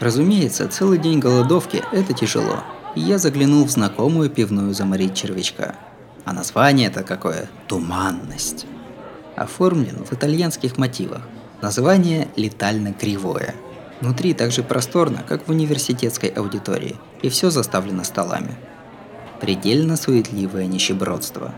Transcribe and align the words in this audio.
Разумеется, 0.00 0.66
целый 0.66 0.98
день 0.98 1.18
голодовки– 1.18 1.84
это 1.92 2.14
тяжело. 2.14 2.64
И 2.94 3.00
я 3.00 3.18
заглянул 3.18 3.66
в 3.66 3.70
знакомую 3.70 4.30
пивную 4.30 4.72
заморить 4.72 5.14
червячка. 5.14 5.76
А 6.24 6.32
название 6.32 6.88
это 6.88 7.02
какое? 7.02 7.50
Туманность. 7.68 8.66
Оформлен 9.36 10.04
в 10.04 10.12
итальянских 10.14 10.78
мотивах. 10.78 11.20
Название 11.60 12.28
летально 12.36 12.94
кривое. 12.94 13.54
Внутри 14.00 14.32
так 14.32 14.50
же 14.50 14.62
просторно, 14.62 15.22
как 15.28 15.46
в 15.46 15.50
университетской 15.50 16.30
аудитории, 16.30 16.96
и 17.20 17.28
все 17.28 17.50
заставлено 17.50 18.02
столами. 18.02 18.56
Предельно 19.38 19.96
суетливое 19.96 20.66
нищебродство. 20.66 21.54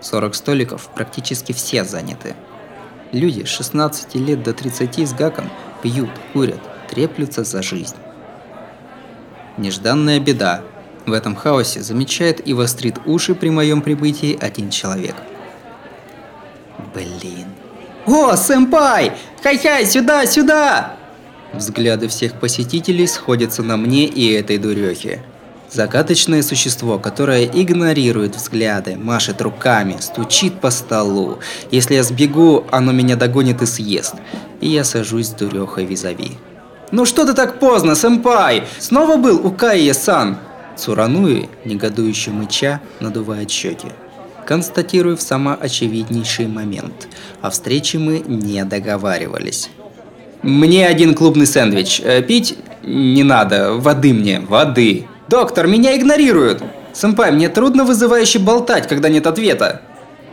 40 0.00 0.34
столиков 0.34 0.88
практически 0.94 1.52
все 1.52 1.84
заняты. 1.84 2.34
Люди 3.12 3.44
с 3.44 3.48
16 3.48 4.14
лет 4.14 4.42
до 4.42 4.54
30 4.54 5.06
с 5.06 5.12
гаком 5.12 5.50
пьют, 5.82 6.10
курят, 6.32 6.60
треплются 6.88 7.44
за 7.44 7.62
жизнь. 7.62 7.96
Нежданная 9.56 10.20
беда. 10.20 10.62
В 11.06 11.12
этом 11.12 11.34
хаосе 11.34 11.82
замечает 11.82 12.46
и 12.46 12.52
вострит 12.52 12.98
уши 13.06 13.34
при 13.34 13.50
моем 13.50 13.82
прибытии 13.82 14.38
один 14.40 14.70
человек. 14.70 15.16
Блин. 16.94 17.46
О, 18.06 18.36
сэмпай! 18.36 19.12
Хай-хай, 19.42 19.84
сюда, 19.86 20.26
сюда! 20.26 20.96
Взгляды 21.52 22.08
всех 22.08 22.34
посетителей 22.34 23.06
сходятся 23.06 23.62
на 23.62 23.76
мне 23.76 24.06
и 24.06 24.32
этой 24.32 24.58
дурехе. 24.58 25.22
Загадочное 25.70 26.42
существо, 26.42 26.98
которое 26.98 27.44
игнорирует 27.44 28.36
взгляды, 28.36 28.96
машет 28.96 29.42
руками, 29.42 29.96
стучит 30.00 30.60
по 30.60 30.70
столу. 30.70 31.40
Если 31.70 31.94
я 31.94 32.02
сбегу, 32.02 32.64
оно 32.70 32.92
меня 32.92 33.16
догонит 33.16 33.60
и 33.60 33.66
съест. 33.66 34.14
И 34.60 34.68
я 34.68 34.84
сажусь 34.84 35.28
с 35.28 35.30
дурехой 35.30 35.84
визави. 35.84 36.38
«Ну 36.90 37.04
что 37.04 37.26
ты 37.26 37.34
так 37.34 37.58
поздно, 37.58 37.94
сэмпай? 37.94 38.64
Снова 38.78 39.16
был 39.16 39.46
у 39.46 39.50
Кайе-сан?» 39.50 40.38
Цурануи, 40.76 41.48
негодующе 41.64 42.30
мыча, 42.30 42.80
надувает 43.00 43.50
щеки. 43.50 43.88
Констатирую 44.46 45.16
в 45.16 45.22
самоочевиднейший 45.22 46.46
момент. 46.46 47.08
О 47.42 47.50
встрече 47.50 47.98
мы 47.98 48.20
не 48.20 48.64
договаривались. 48.64 49.70
Мне 50.42 50.86
один 50.86 51.14
клубный 51.14 51.46
сэндвич. 51.46 52.00
Э, 52.00 52.22
пить 52.22 52.56
не 52.84 53.24
надо. 53.24 53.74
Воды 53.74 54.14
мне, 54.14 54.40
воды. 54.40 55.06
Доктор, 55.28 55.66
меня 55.66 55.96
игнорируют. 55.96 56.62
Сэмпай, 56.94 57.32
мне 57.32 57.48
трудно 57.48 57.84
вызывающе 57.84 58.38
болтать, 58.38 58.88
когда 58.88 59.08
нет 59.08 59.26
ответа. 59.26 59.82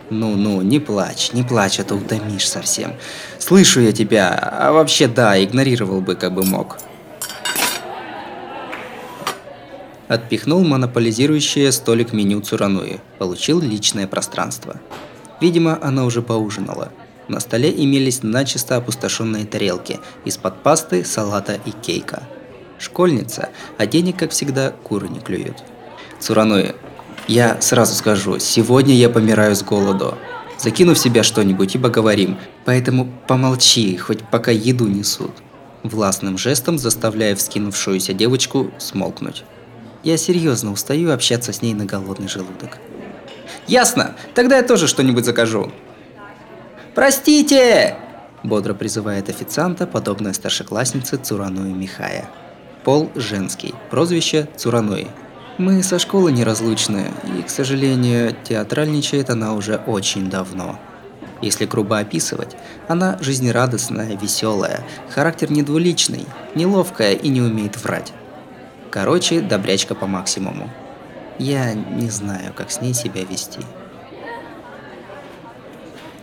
Ну-ну, 0.09 0.61
не 0.61 0.79
плачь, 0.79 1.31
не 1.33 1.43
плачь, 1.43 1.79
а 1.79 1.83
то 1.83 1.95
утомишь 1.95 2.47
совсем. 2.47 2.93
Слышу 3.39 3.81
я 3.81 3.91
тебя, 3.91 4.29
а 4.29 4.71
вообще 4.71 5.07
да, 5.07 5.43
игнорировал 5.43 6.01
бы, 6.01 6.15
как 6.15 6.33
бы 6.33 6.43
мог. 6.43 6.77
Отпихнул 10.07 10.63
монополизирующее 10.63 11.71
столик 11.71 12.13
меню 12.13 12.41
Цурануи. 12.41 12.99
Получил 13.17 13.59
личное 13.59 14.05
пространство. 14.05 14.79
Видимо, 15.41 15.79
она 15.81 16.05
уже 16.05 16.21
поужинала. 16.21 16.91
На 17.27 17.39
столе 17.39 17.73
имелись 17.75 18.21
начисто 18.21 18.77
опустошенные 18.77 19.45
тарелки 19.45 19.99
из-под 20.23 20.61
пасты, 20.61 21.03
салата 21.03 21.59
и 21.65 21.71
кейка. 21.71 22.21
Школьница, 22.77 23.49
а 23.79 23.87
денег, 23.87 24.17
как 24.17 24.29
всегда, 24.29 24.69
куры 24.69 25.07
не 25.07 25.19
клюют. 25.19 25.63
Цуранои, 26.19 26.75
я 27.27 27.59
сразу 27.61 27.95
скажу, 27.95 28.39
сегодня 28.39 28.93
я 28.93 29.09
помираю 29.09 29.55
с 29.55 29.63
голоду. 29.63 30.17
Закину 30.57 30.93
в 30.93 30.99
себя 30.99 31.23
что-нибудь 31.23 31.75
и 31.75 31.79
поговорим, 31.79 32.37
поэтому 32.65 33.11
помолчи, 33.27 33.97
хоть 33.97 34.21
пока 34.21 34.51
еду 34.51 34.87
несут. 34.87 35.31
Властным 35.83 36.37
жестом 36.37 36.77
заставляя 36.77 37.35
вскинувшуюся 37.35 38.13
девочку 38.13 38.71
смолкнуть. 38.77 39.43
Я 40.03 40.17
серьезно 40.17 40.71
устаю 40.71 41.11
общаться 41.11 41.51
с 41.51 41.61
ней 41.61 41.73
на 41.73 41.85
голодный 41.85 42.27
желудок. 42.27 42.77
Ясно, 43.67 44.15
тогда 44.33 44.57
я 44.57 44.63
тоже 44.63 44.87
что-нибудь 44.87 45.25
закажу. 45.25 45.71
«Простите!»– 46.93 47.97
бодро 48.43 48.73
призывает 48.73 49.29
официанта, 49.29 49.85
подобная 49.85 50.33
старшекласснице 50.33 51.17
Цурануи 51.17 51.73
Михая. 51.73 52.29
Пол 52.83 53.11
женский, 53.15 53.73
прозвище 53.89 54.47
Цурануи. 54.55 55.07
Мы 55.57 55.83
со 55.83 55.99
школы 55.99 56.33
неразлучны, 56.33 57.11
и, 57.39 57.41
к 57.41 57.49
сожалению, 57.49 58.35
театральничает 58.43 59.29
она 59.29 59.53
уже 59.53 59.77
очень 59.77 60.29
давно. 60.29 60.77
Если 61.41 61.65
грубо 61.65 61.99
описывать, 61.99 62.57
она 62.89 63.17
жизнерадостная, 63.21 64.17
веселая, 64.17 64.83
характер 65.09 65.53
недвуличный, 65.53 66.25
неловкая 66.55 67.13
и 67.13 67.29
не 67.29 67.41
умеет 67.41 67.81
врать. 67.81 68.11
Короче, 68.91 69.39
добрячка 69.39 69.95
по 69.95 70.07
максимуму. 70.07 70.69
Я 71.39 71.73
не 71.73 72.09
знаю, 72.09 72.51
как 72.53 72.69
с 72.69 72.81
ней 72.81 72.93
себя 72.93 73.23
вести. 73.23 73.61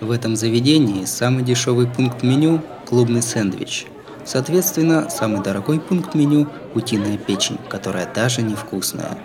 В 0.00 0.10
этом 0.10 0.36
заведении 0.36 1.06
самый 1.06 1.42
дешевый 1.42 1.86
пункт 1.86 2.22
меню– 2.22 2.60
клубный 2.86 3.22
сэндвич. 3.22 3.86
Соответственно, 4.24 5.10
самый 5.10 5.42
дорогой 5.42 5.80
пункт 5.80 6.14
меню– 6.14 6.48
утиная 6.74 7.18
печень, 7.18 7.58
которая 7.68 8.12
даже 8.12 8.42
невкусная. 8.42 9.18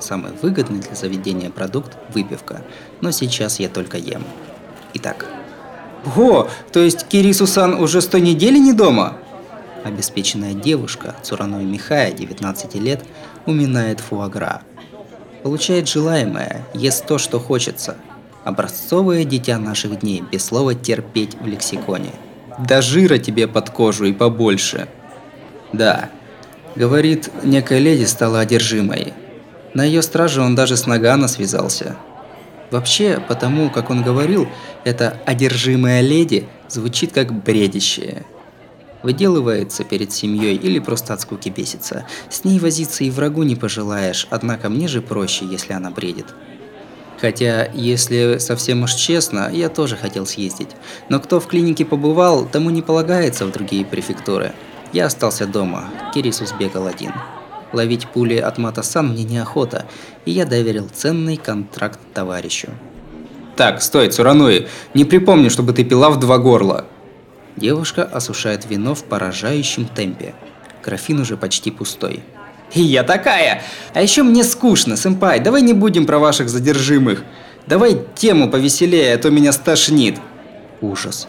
Самый 0.00 0.32
выгодный 0.42 0.80
для 0.80 0.94
заведения 0.94 1.50
продукт– 1.50 1.96
выпивка, 2.14 2.62
но 3.00 3.10
сейчас 3.10 3.58
я 3.58 3.68
только 3.68 3.96
ем. 3.98 4.24
Итак. 4.94 5.26
О, 6.16 6.48
то 6.72 6.80
есть 6.80 7.06
Кирису-сан 7.08 7.74
уже 7.74 8.00
сто 8.00 8.18
недели 8.18 8.58
не 8.58 8.72
дома? 8.72 9.16
Обеспеченная 9.84 10.54
девушка, 10.54 11.14
Цураной 11.22 11.64
Михая, 11.64 12.12
19 12.12 12.74
лет, 12.76 13.04
уминает 13.46 14.00
фуагра. 14.00 14.62
Получает 15.42 15.88
желаемое, 15.88 16.64
ест 16.74 17.06
то, 17.06 17.18
что 17.18 17.40
хочется– 17.40 17.96
Образцовое 18.48 19.24
дитя 19.24 19.58
наших 19.58 20.00
дней, 20.00 20.22
без 20.32 20.42
слова 20.42 20.74
терпеть 20.74 21.36
в 21.38 21.46
лексиконе. 21.46 22.12
Да 22.58 22.82
жира 22.82 23.18
тебе 23.18 23.46
под 23.46 23.70
кожу 23.70 24.06
и 24.06 24.12
побольше. 24.12 24.88
Да, 25.72 26.10
говорит, 26.74 27.30
некая 27.44 27.78
леди 27.78 28.04
стала 28.04 28.40
одержимой. 28.40 29.12
На 29.74 29.84
ее 29.84 30.02
страже 30.02 30.42
он 30.42 30.54
даже 30.54 30.76
с 30.76 30.86
Нагана 30.86 31.28
связался. 31.28 31.96
Вообще, 32.70 33.22
потому 33.26 33.70
как 33.70 33.90
он 33.90 34.02
говорил, 34.02 34.48
эта 34.84 35.18
одержимая 35.24 36.00
леди 36.00 36.48
звучит 36.68 37.12
как 37.12 37.32
бредище. 37.32 38.24
Выделывается 39.02 39.84
перед 39.84 40.12
семьей 40.12 40.56
или 40.56 40.80
просто 40.80 41.14
от 41.14 41.20
скуки 41.20 41.50
бесится. 41.50 42.04
С 42.28 42.44
ней 42.44 42.58
возиться 42.58 43.04
и 43.04 43.10
врагу 43.10 43.44
не 43.44 43.54
пожелаешь, 43.54 44.26
однако 44.30 44.68
мне 44.68 44.88
же 44.88 45.00
проще, 45.00 45.44
если 45.44 45.72
она 45.72 45.90
бредит. 45.90 46.26
Хотя, 47.20 47.68
если 47.74 48.38
совсем 48.38 48.84
уж 48.84 48.94
честно, 48.94 49.50
я 49.52 49.68
тоже 49.68 49.96
хотел 49.96 50.24
съездить. 50.24 50.70
Но 51.08 51.18
кто 51.18 51.40
в 51.40 51.46
клинике 51.46 51.84
побывал, 51.84 52.46
тому 52.46 52.70
не 52.70 52.82
полагается 52.82 53.44
в 53.44 53.52
другие 53.52 53.84
префектуры. 53.84 54.52
Я 54.92 55.06
остался 55.06 55.46
дома, 55.46 55.90
Кирисус 56.14 56.54
бегал 56.58 56.86
один. 56.86 57.12
Ловить 57.72 58.08
пули 58.08 58.36
от 58.36 58.56
Матасан 58.56 59.08
мне 59.08 59.24
неохота, 59.24 59.86
и 60.24 60.30
я 60.30 60.46
доверил 60.46 60.88
ценный 60.92 61.36
контракт 61.36 61.98
товарищу. 62.14 62.68
«Так, 63.56 63.82
стой, 63.82 64.08
Цурануи, 64.08 64.68
не 64.94 65.04
припомню, 65.04 65.50
чтобы 65.50 65.72
ты 65.72 65.84
пила 65.84 66.10
в 66.10 66.20
два 66.20 66.38
горла!» 66.38 66.86
Девушка 67.56 68.04
осушает 68.04 68.70
вино 68.70 68.94
в 68.94 69.02
поражающем 69.02 69.86
темпе. 69.86 70.34
Графин 70.84 71.20
уже 71.20 71.36
почти 71.36 71.72
пустой. 71.72 72.22
И 72.74 72.82
я 72.82 73.02
такая. 73.02 73.62
А 73.94 74.02
еще 74.02 74.22
мне 74.22 74.44
скучно, 74.44 74.96
сэмпай, 74.96 75.40
давай 75.40 75.62
не 75.62 75.72
будем 75.72 76.06
про 76.06 76.18
ваших 76.18 76.48
задержимых. 76.48 77.24
Давай 77.66 77.98
тему 78.14 78.50
повеселее, 78.50 79.14
а 79.14 79.18
то 79.18 79.30
меня 79.30 79.52
стошнит. 79.52 80.18
Ужас. 80.80 81.28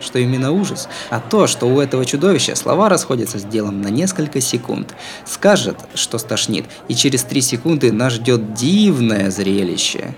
Что 0.00 0.18
именно 0.18 0.52
ужас? 0.52 0.88
А 1.10 1.20
то, 1.20 1.46
что 1.46 1.66
у 1.66 1.80
этого 1.80 2.04
чудовища 2.04 2.54
слова 2.54 2.88
расходятся 2.88 3.38
с 3.38 3.44
делом 3.44 3.82
на 3.82 3.88
несколько 3.88 4.40
секунд. 4.40 4.94
Скажет, 5.24 5.76
что 5.94 6.18
стошнит, 6.18 6.66
и 6.88 6.94
через 6.94 7.24
три 7.24 7.40
секунды 7.40 7.90
нас 7.90 8.14
ждет 8.14 8.54
дивное 8.54 9.30
зрелище. 9.30 10.14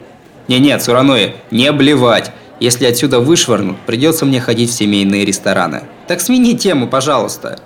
Не-не, 0.49 0.79
Цуранои, 0.79 1.37
не 1.51 1.67
обливать. 1.67 2.33
Если 2.59 2.85
отсюда 2.85 3.21
вышвырнут, 3.21 3.79
придется 3.87 4.27
мне 4.27 4.41
ходить 4.41 4.71
в 4.71 4.75
семейные 4.75 5.25
рестораны. 5.25 5.85
Так 6.09 6.21
смени 6.21 6.57
тему, 6.59 6.89
пожалуйста. 6.89 7.59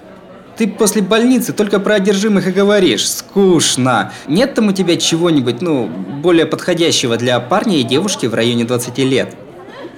Ты 0.57 0.69
после 0.69 1.03
больницы 1.03 1.53
только 1.53 1.81
про 1.81 1.95
одержимых 1.95 2.47
и 2.47 2.53
говоришь. 2.53 3.09
Скучно. 3.09 4.13
Нет 4.29 4.55
там 4.55 4.69
у 4.69 4.73
тебя 4.73 4.97
чего-нибудь, 4.97 5.61
ну, 5.61 5.87
более 5.89 6.47
подходящего 6.47 7.17
для 7.17 7.41
парня 7.41 7.79
и 7.79 7.83
девушки 7.83 8.27
в 8.27 8.35
районе 8.35 8.65
20 8.65 8.99
лет? 8.99 9.35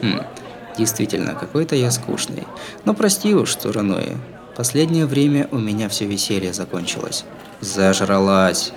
Хм, 0.01 0.21
действительно, 0.79 1.35
какой-то 1.35 1.77
я 1.77 1.91
скучный. 1.91 2.45
Но 2.85 2.95
прости 2.95 3.35
уж, 3.35 3.55
Цуранои. 3.55 4.17
Последнее 4.57 5.05
время 5.05 5.49
у 5.51 5.59
меня 5.59 5.91
все 5.91 6.07
веселье 6.07 6.55
закончилось. 6.55 7.25
Зажралась. 7.61 8.73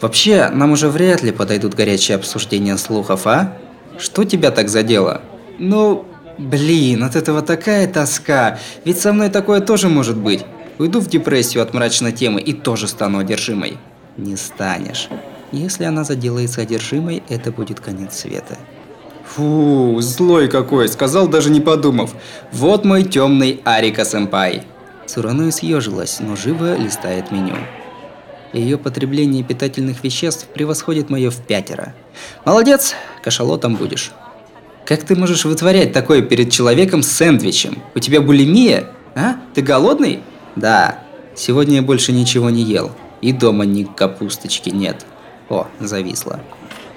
Вообще, 0.00 0.48
нам 0.48 0.72
уже 0.72 0.88
вряд 0.88 1.22
ли 1.22 1.32
подойдут 1.32 1.74
горячие 1.74 2.16
обсуждения 2.16 2.78
слухов, 2.78 3.26
а? 3.26 3.56
Что 3.98 4.24
тебя 4.24 4.50
так 4.50 4.68
задело? 4.68 5.20
Ну, 5.58 6.06
блин, 6.38 7.04
от 7.04 7.16
этого 7.16 7.42
такая 7.42 7.86
тоска. 7.86 8.58
Ведь 8.84 8.98
со 8.98 9.12
мной 9.12 9.28
такое 9.28 9.60
тоже 9.60 9.88
может 9.88 10.16
быть. 10.16 10.44
Уйду 10.78 11.00
в 11.00 11.08
депрессию 11.08 11.62
от 11.62 11.74
мрачной 11.74 12.12
темы 12.12 12.40
и 12.40 12.52
тоже 12.52 12.86
стану 12.86 13.18
одержимой. 13.18 13.78
Не 14.16 14.36
станешь. 14.36 15.08
Если 15.50 15.84
она 15.84 16.04
заделается 16.04 16.60
одержимой, 16.60 17.22
это 17.28 17.50
будет 17.50 17.80
конец 17.80 18.18
света. 18.18 18.56
Фу, 19.24 19.98
злой 20.00 20.48
какой, 20.48 20.88
сказал 20.88 21.28
даже 21.28 21.50
не 21.50 21.60
подумав. 21.60 22.14
Вот 22.52 22.84
мой 22.84 23.02
темный 23.02 23.60
Арика-сэмпай. 23.64 24.62
Цурануи 25.06 25.50
съежилась, 25.50 26.20
но 26.20 26.36
живо 26.36 26.76
листает 26.76 27.30
меню. 27.30 27.56
Ее 28.52 28.78
потребление 28.78 29.42
питательных 29.42 30.02
веществ 30.04 30.46
превосходит 30.46 31.10
мое 31.10 31.30
в 31.30 31.36
пятеро. 31.36 31.94
Молодец, 32.44 32.94
кашалотом 33.22 33.76
будешь. 33.76 34.12
Как 34.86 35.02
ты 35.02 35.16
можешь 35.16 35.44
вытворять 35.44 35.92
такое 35.92 36.22
перед 36.22 36.50
человеком 36.50 37.02
с 37.02 37.08
сэндвичем? 37.08 37.82
У 37.94 37.98
тебя 37.98 38.22
булимия? 38.22 38.86
А? 39.14 39.36
Ты 39.54 39.60
голодный? 39.60 40.20
Да. 40.58 40.98
Сегодня 41.36 41.76
я 41.76 41.82
больше 41.82 42.12
ничего 42.12 42.50
не 42.50 42.62
ел. 42.62 42.90
И 43.20 43.32
дома 43.32 43.64
ни 43.64 43.84
капусточки 43.84 44.70
нет. 44.70 45.06
О, 45.48 45.66
зависла. 45.78 46.40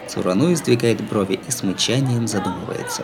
Цурану 0.08 0.52
издвигает 0.52 1.02
брови 1.08 1.40
и 1.48 1.52
с 1.52 1.64
мычанием 1.64 2.28
задумывается. 2.28 3.04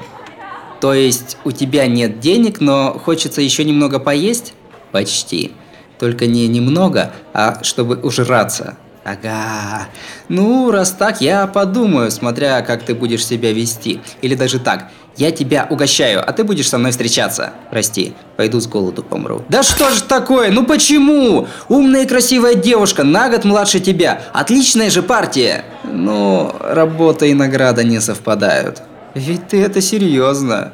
То 0.81 0.94
есть 0.94 1.38
у 1.44 1.51
тебя 1.51 1.88
нет 1.88 2.19
денег, 2.19 2.59
но 2.59 3.00
хочется 3.04 3.42
еще 3.42 3.63
немного 3.63 4.00
поесть? 4.00 4.54
Почти. 4.92 5.54
Только 6.00 6.27
не 6.27 6.48
немного, 6.48 7.13
а 7.33 7.63
чтобы 7.63 7.95
ужраться. 7.95 8.77
Ага. 9.04 9.88
Ну, 10.27 10.69
раз 10.69 10.92
так, 10.92 11.21
я 11.21 11.48
подумаю, 11.48 12.12
смотря 12.12 12.62
как 12.62 12.83
ты 12.83 12.94
будешь 12.94 13.25
себя 13.25 13.54
вести. 13.54 14.01
Или 14.21 14.36
даже 14.36 14.59
так. 14.59 14.92
Я 15.17 15.31
тебя 15.31 15.65
угощаю, 15.69 16.23
а 16.25 16.31
ты 16.31 16.43
будешь 16.43 16.69
со 16.69 16.77
мной 16.77 16.91
встречаться. 16.91 17.53
Прости, 17.71 18.13
пойду 18.35 18.59
с 18.59 18.67
голоду 18.67 19.01
помру. 19.01 19.43
Да 19.49 19.63
что 19.63 19.89
же 19.89 20.03
такое? 20.03 20.51
Ну 20.51 20.63
почему? 20.63 21.47
Умная 21.69 22.03
и 22.03 22.07
красивая 22.07 22.53
девушка, 22.53 23.03
на 23.03 23.27
год 23.27 23.43
младше 23.43 23.79
тебя. 23.79 24.21
Отличная 24.31 24.91
же 24.91 25.01
партия. 25.01 25.65
Ну, 25.83 26.53
работа 26.59 27.25
и 27.25 27.33
награда 27.33 27.83
не 27.83 27.99
совпадают. 27.99 28.83
Ведь 29.15 29.47
ты 29.47 29.59
это 29.59 29.81
серьезно. 29.81 30.71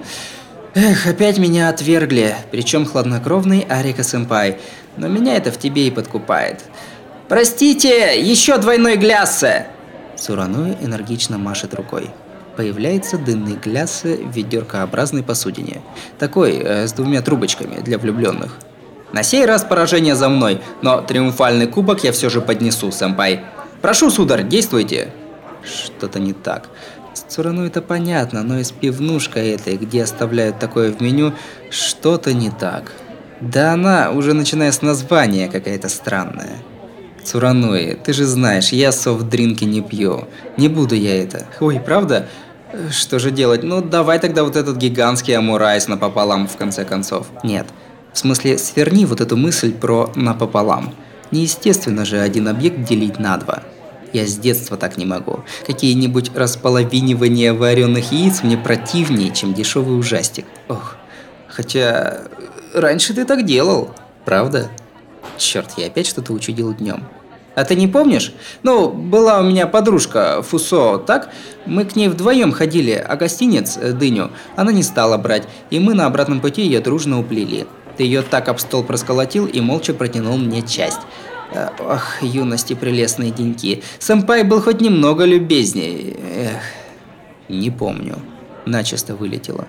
Эх, 0.75 1.07
опять 1.07 1.37
меня 1.37 1.69
отвергли, 1.69 2.35
причем 2.51 2.85
хладнокровный 2.85 3.65
Арика-сэмпай. 3.69 4.57
Но 4.97 5.07
меня 5.07 5.37
это 5.37 5.51
в 5.51 5.57
тебе 5.57 5.87
и 5.87 5.91
подкупает. 5.91 6.65
Простите, 7.29 8.19
еще 8.21 8.57
двойной 8.57 8.97
гляссе! 8.97 9.67
Сураной 10.17 10.77
энергично 10.81 11.37
машет 11.37 11.73
рукой. 11.73 12.09
Появляется 12.55 13.17
дынный 13.17 13.55
гляссе 13.55 14.17
в 14.17 14.31
ведеркообразной 14.35 15.23
посудине. 15.23 15.81
Такой, 16.19 16.57
э, 16.57 16.87
с 16.87 16.93
двумя 16.93 17.21
трубочками 17.21 17.81
для 17.81 17.97
влюбленных. 17.97 18.57
На 19.11 19.23
сей 19.23 19.45
раз 19.45 19.63
поражение 19.63 20.15
за 20.15 20.29
мной, 20.29 20.61
но 20.81 21.01
триумфальный 21.01 21.67
кубок 21.67 22.03
я 22.03 22.11
все 22.11 22.29
же 22.29 22.41
поднесу, 22.41 22.91
сэмпай. 22.91 23.41
Прошу, 23.81 24.09
сударь, 24.09 24.43
действуйте. 24.47 25.11
Что-то 25.63 26.19
не 26.19 26.33
так. 26.33 26.69
С 27.13 27.21
Цурану 27.21 27.65
это 27.65 27.81
понятно, 27.81 28.43
но 28.43 28.59
и 28.59 28.63
с 28.63 28.71
пивнушкой 28.71 29.51
этой, 29.51 29.77
где 29.77 30.03
оставляют 30.03 30.59
такое 30.59 30.91
в 30.91 30.99
меню, 30.99 31.33
что-то 31.69 32.33
не 32.33 32.49
так. 32.49 32.91
Да 33.39 33.73
она, 33.73 34.11
уже 34.11 34.33
начиная 34.33 34.71
с 34.71 34.81
названия, 34.81 35.47
какая-то 35.47 35.89
странная. 35.89 36.57
Цурануи, 37.23 37.97
ты 38.03 38.13
же 38.13 38.25
знаешь, 38.25 38.69
я 38.69 38.91
soft 38.91 39.20
drink 39.20 39.56
и 39.56 39.63
не 39.63 39.81
пью. 39.81 40.27
Не 40.57 40.67
буду 40.67 40.95
я 40.95 41.21
это. 41.21 41.47
Ой, 41.59 41.79
правда? 41.79 42.27
Что 42.91 43.19
же 43.19 43.31
делать? 43.31 43.63
Ну, 43.63 43.81
давай 43.81 44.19
тогда 44.19 44.43
вот 44.43 44.55
этот 44.55 44.77
гигантский 44.77 45.37
омурайс 45.37 45.87
напополам 45.87 46.47
в 46.47 46.57
конце 46.57 46.85
концов. 46.85 47.27
Нет. 47.43 47.67
В 48.13 48.17
смысле, 48.17 48.57
сверни 48.57 49.05
вот 49.05 49.21
эту 49.21 49.37
мысль 49.37 49.73
про 49.73 50.11
напополам. 50.15 50.93
Неестественно 51.31 52.05
же 52.05 52.19
один 52.19 52.47
объект 52.47 52.83
делить 52.83 53.19
на 53.19 53.37
два. 53.37 53.63
Я 54.11 54.27
с 54.27 54.37
детства 54.37 54.77
так 54.77 54.97
не 54.97 55.05
могу. 55.05 55.39
Какие-нибудь 55.65 56.31
располовинивания 56.35 57.53
вареных 57.53 58.11
яиц 58.11 58.43
мне 58.43 58.57
противнее, 58.57 59.33
чем 59.33 59.55
дешевый 59.55 59.97
ужастик. 59.97 60.45
Ох. 60.67 60.95
Хотя 61.47 62.21
раньше 62.73 63.13
ты 63.15 63.25
так 63.25 63.45
делал, 63.45 63.95
правда? 64.25 64.69
Черт, 65.37 65.71
я 65.77 65.87
опять 65.87 66.07
что-то 66.07 66.33
учудил 66.33 66.73
днем. 66.73 67.03
А 67.55 67.63
ты 67.65 67.75
не 67.75 67.87
помнишь? 67.87 68.33
Ну, 68.63 68.89
была 68.89 69.39
у 69.39 69.43
меня 69.43 69.67
подружка 69.67 70.41
Фусо, 70.41 70.97
так? 70.97 71.29
Мы 71.65 71.85
к 71.85 71.95
ней 71.95 72.07
вдвоем 72.07 72.51
ходили, 72.51 72.93
а 72.93 73.15
гостиниц, 73.15 73.77
э, 73.77 73.91
дыню, 73.91 74.31
она 74.55 74.71
не 74.71 74.81
стала 74.81 75.17
брать, 75.17 75.47
и 75.69 75.79
мы 75.79 75.93
на 75.93 76.07
обратном 76.07 76.41
пути 76.41 76.63
ее 76.63 76.79
дружно 76.79 77.19
уплели. 77.19 77.67
Ты 77.95 78.03
ее 78.03 78.23
так 78.23 78.49
об 78.49 78.59
стол 78.59 78.83
просколотил 78.83 79.45
и 79.45 79.61
молча 79.61 79.93
протянул 79.93 80.37
мне 80.37 80.63
часть. 80.63 81.01
Э, 81.53 81.69
ах, 81.79 82.23
юности 82.23 82.73
прелестные 82.73 83.29
деньки. 83.29 83.83
Сэмпай 83.99 84.43
был 84.43 84.61
хоть 84.61 84.81
немного 84.81 85.23
любезнее. 85.25 86.15
Эх, 86.35 86.61
не 87.49 87.69
помню. 87.69 88.17
Начисто 88.65 89.15
вылетело. 89.15 89.67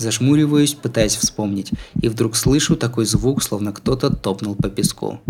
Зажмуриваюсь, 0.00 0.72
пытаясь 0.72 1.14
вспомнить, 1.14 1.72
и 2.00 2.08
вдруг 2.08 2.34
слышу 2.34 2.74
такой 2.74 3.04
звук, 3.04 3.42
словно 3.42 3.70
кто-то 3.70 4.08
топнул 4.08 4.54
по 4.54 4.70
песку. 4.70 5.20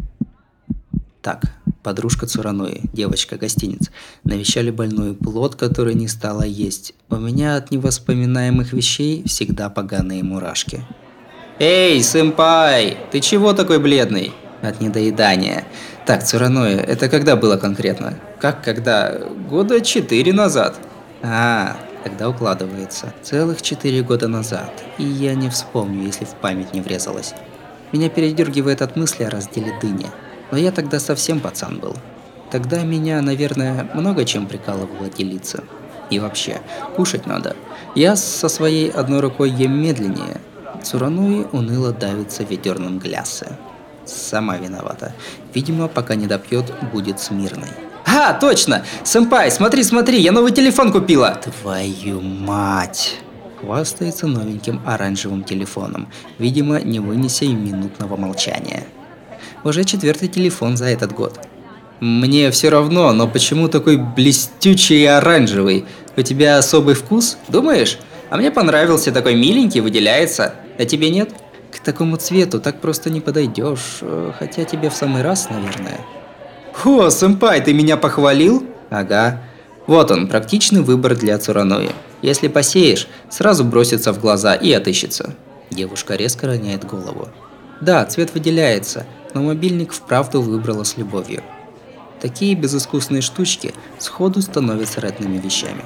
Так, 1.23 1.43
подружка 1.83 2.29
Цуранои, 2.29 2.83
девочка 2.93 3.37
гостиниц, 3.37 3.91
навещали 4.23 4.71
больную 4.71 5.17
плод, 5.17 5.57
который 5.57 5.95
не 5.95 6.07
стала 6.07 6.43
есть. 6.43 6.95
У 7.09 7.17
меня 7.17 7.57
от 7.57 7.73
невоспоминаемых 7.73 8.73
вещей 8.73 9.25
всегда 9.27 9.71
поганые 9.71 10.23
мурашки. 10.23 10.85
«Эй, 11.59 12.01
сэмпай, 12.01 12.97
ты 13.11 13.19
чего 13.19 13.53
такой 13.53 13.81
бледный?» 13.81 14.33
От 14.63 14.81
недоедания. 14.81 15.65
Так, 16.07 16.23
Цуранои, 16.23 16.75
это 16.75 17.09
когда 17.09 17.35
было 17.35 17.57
конкретно? 17.57 18.21
Как 18.39 18.63
когда? 18.63 19.19
Года 19.49 19.81
четыре 19.81 20.35
назад. 20.35 20.77
А, 21.23 21.77
Тогда 22.05 22.29
укладывается. 22.31 23.12
Целых 23.23 23.61
четыре 23.61 24.02
года 24.02 24.26
назад. 24.26 24.73
И 24.99 25.05
я 25.05 25.35
не 25.35 25.50
вспомню, 25.50 26.06
если 26.06 26.25
в 26.25 26.35
память 26.35 26.73
не 26.73 26.81
врезалась. 26.81 27.35
Меня 27.93 28.08
передергивает 28.08 28.82
от 28.82 28.97
мысли 28.97 29.25
о 29.25 29.31
разделе 29.31 29.73
дыни. 29.81 30.06
Но 30.50 30.58
я 30.58 30.73
тогда 30.73 30.99
совсем 30.99 31.41
пацан 31.41 31.79
был. 31.79 31.94
Тогда 32.50 32.82
меня, 32.82 33.20
наверное, 33.20 33.88
много 33.94 34.25
чем 34.25 34.47
прикалывало 34.47 35.08
делиться. 35.08 35.62
И 36.08 36.19
вообще, 36.19 36.61
кушать 36.97 37.26
надо. 37.26 37.55
Я 37.94 38.17
со 38.17 38.49
своей 38.49 38.91
одной 38.91 39.20
рукой 39.20 39.50
ем 39.50 39.81
медленнее. 39.81 40.41
Цурануи 40.82 41.47
уныло 41.52 41.93
давится 41.93 42.43
ведерным 42.43 42.99
глясе. 42.99 43.58
Сама 44.06 44.57
виновата. 44.57 45.14
Видимо, 45.54 45.87
пока 45.87 46.14
не 46.14 46.26
допьет, 46.26 46.73
будет 46.92 47.21
смирной. 47.21 47.69
А, 48.07 48.33
точно! 48.35 48.85
Сэмпай, 49.04 49.50
смотри, 49.50 49.83
смотри, 49.83 50.21
я 50.21 50.33
новый 50.33 50.52
телефон 50.52 50.92
купила! 50.92 51.40
Твою 51.62 52.21
мать! 52.21 53.16
Хвастается 53.61 54.26
новеньким 54.26 54.80
оранжевым 54.87 55.45
телефоном, 55.45 56.09
видимо, 56.38 56.80
не 56.80 56.99
вынеся 56.99 57.45
и 57.45 57.52
минутного 57.52 58.16
молчания. 58.16 58.85
Уже 59.64 59.85
четвертый 59.85 60.28
телефон 60.28 60.76
за 60.78 60.87
этот 60.87 61.12
год. 61.12 61.38
Мне 62.00 62.50
все 62.50 62.71
равно, 62.71 63.12
но 63.12 63.28
почему 63.28 63.69
такой 63.69 63.99
блестючий 63.99 65.02
и 65.02 65.04
оранжевый? 65.04 65.85
У 66.16 66.23
тебя 66.23 66.57
особый 66.57 66.95
вкус, 66.95 67.37
думаешь? 67.49 67.99
А 68.30 68.38
мне 68.38 68.50
понравился, 68.50 69.12
такой 69.12 69.35
миленький, 69.35 69.80
выделяется. 69.80 70.54
А 70.78 70.85
тебе 70.87 71.11
нет? 71.11 71.30
К 71.71 71.78
такому 71.80 72.16
цвету 72.16 72.61
так 72.61 72.80
просто 72.80 73.11
не 73.11 73.21
подойдешь, 73.21 73.99
э, 74.00 74.33
хотя 74.38 74.64
тебе 74.64 74.88
в 74.88 74.95
самый 74.95 75.23
раз, 75.23 75.50
наверное. 75.50 76.00
«О, 76.85 77.11
сэмпай, 77.11 77.61
ты 77.61 77.73
меня 77.73 77.97
похвалил?» 77.97 78.65
«Ага. 78.91 79.43
Вот 79.87 80.11
он, 80.11 80.29
практичный 80.29 80.83
выбор 80.83 81.15
для 81.15 81.39
Цуранои. 81.39 81.91
Если 82.23 82.49
посеешь, 82.49 83.09
сразу 83.29 83.65
бросится 83.65 84.12
в 84.12 84.21
глаза 84.21 84.55
и 84.55 84.73
отыщется». 84.73 85.35
Девушка 85.71 86.17
резко 86.17 86.47
роняет 86.47 86.85
голову. 86.85 87.29
Да, 87.81 88.05
цвет 88.05 88.35
выделяется, 88.35 89.07
но 89.35 89.43
мобильник 89.43 89.93
вправду 89.93 90.43
выбрала 90.43 90.85
с 90.85 90.97
любовью. 90.97 91.43
Такие 92.21 92.55
безыскусные 92.55 93.23
штучки 93.23 93.73
сходу 93.99 94.43
становятся 94.43 95.00
родными 95.00 95.39
вещами. 95.39 95.83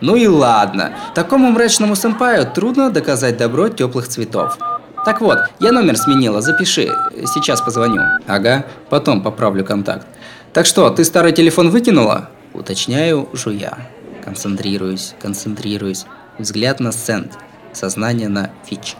Ну 0.00 0.16
и 0.16 0.26
ладно, 0.26 0.94
такому 1.14 1.50
мрачному 1.50 1.96
сэмпаю 1.96 2.50
трудно 2.50 2.90
доказать 2.90 3.36
добро 3.36 3.68
теплых 3.68 4.08
цветов. 4.08 4.56
Так 5.04 5.20
вот, 5.20 5.38
я 5.60 5.72
номер 5.72 5.96
сменила, 5.96 6.40
запиши. 6.40 6.92
Сейчас 7.26 7.60
позвоню. 7.60 8.02
Ага, 8.26 8.66
потом 8.90 9.22
поправлю 9.22 9.64
контакт. 9.64 10.06
Так 10.52 10.66
что, 10.66 10.90
ты 10.90 11.04
старый 11.04 11.32
телефон 11.32 11.70
выкинула? 11.70 12.30
Уточняю, 12.52 13.28
жуя. 13.32 13.78
Концентрируюсь, 14.24 15.14
концентрируюсь. 15.22 16.04
Взгляд 16.38 16.80
на 16.80 16.92
сцент. 16.92 17.38
Сознание 17.72 18.28
на 18.28 18.50
фич. 18.64 18.96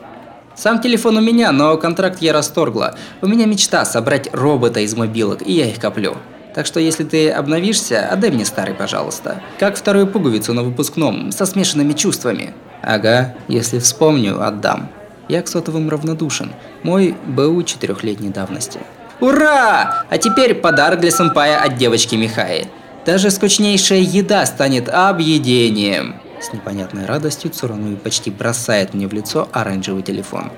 Сам 0.55 0.81
телефон 0.81 1.17
у 1.17 1.21
меня, 1.21 1.53
но 1.53 1.77
контракт 1.77 2.21
я 2.21 2.33
расторгла. 2.33 2.97
У 3.23 3.27
меня 3.27 3.47
мечта 3.47 3.85
собрать 3.85 4.29
робота 4.33 4.81
из 4.81 4.95
мобилок, 4.97 5.47
и 5.47 5.53
я 5.53 5.67
их 5.67 5.79
коплю. 5.79 6.17
Так 6.55 6.67
что 6.67 6.81
если 6.81 7.05
ты 7.05 7.31
обновишься, 7.31 8.09
отдай 8.11 8.31
мне 8.31 8.45
старый, 8.45 8.75
пожалуйста. 8.75 9.41
Как 9.59 9.77
вторую 9.77 10.09
пуговицу 10.09 10.55
на 10.55 10.65
выпускном, 10.65 11.31
со 11.31 11.47
смешанными 11.47 11.93
чувствами. 11.93 12.55
Ага, 12.83 13.37
если 13.47 13.79
вспомню, 13.79 14.45
отдам. 14.45 14.89
Я 15.29 15.43
к 15.43 15.49
сотовым 15.49 15.91
равнодушен. 15.91 16.53
Мой 16.83 17.15
БУ 17.27 17.63
четырехлетней 17.63 18.31
давности. 18.31 18.81
Ура! 19.21 20.05
А 20.09 20.19
теперь 20.19 20.55
подарок 20.55 21.01
для 21.01 21.11
сэмпая 21.11 21.59
от 21.59 21.77
девочки 21.77 22.15
Михаи. 22.15 22.69
Даже 23.05 23.31
скучнейшая 23.31 24.01
еда 24.01 24.47
станет 24.47 24.89
объедением. 24.89 26.17
С 26.41 26.53
непонятной 26.53 27.05
радостью 27.05 27.51
Цурануи 27.51 27.97
почти 27.97 28.31
бросает 28.31 28.95
мне 28.95 29.09
в 29.09 29.13
лицо 29.13 29.49
оранжевый 29.53 30.03
телефон. 30.03 30.53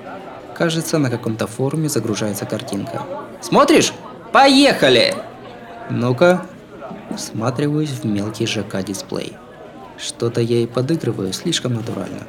Кажется, 0.55 0.99
на 0.99 1.09
каком-то 1.09 1.47
форуме 1.47 1.89
загружается 1.89 2.45
картинка. 2.45 3.01
Смотришь? 3.41 3.93
Поехали! 4.31 5.15
Ну-ка. 5.89 6.45
Всматриваюсь 7.17 7.89
в 7.89 8.05
мелкий 8.05 8.45
ЖК-дисплей. 8.45 9.33
Что-то 9.97 10.39
я 10.39 10.57
и 10.57 10.67
подыгрываю 10.67 11.33
слишком 11.33 11.73
натурально. 11.73 12.27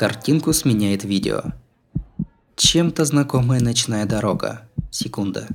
Картинку 0.00 0.54
сменяет 0.54 1.04
видео. 1.04 1.42
Чем-то 2.56 3.04
знакомая 3.04 3.60
ночная 3.60 4.06
дорога. 4.06 4.66
Секунда. 4.90 5.46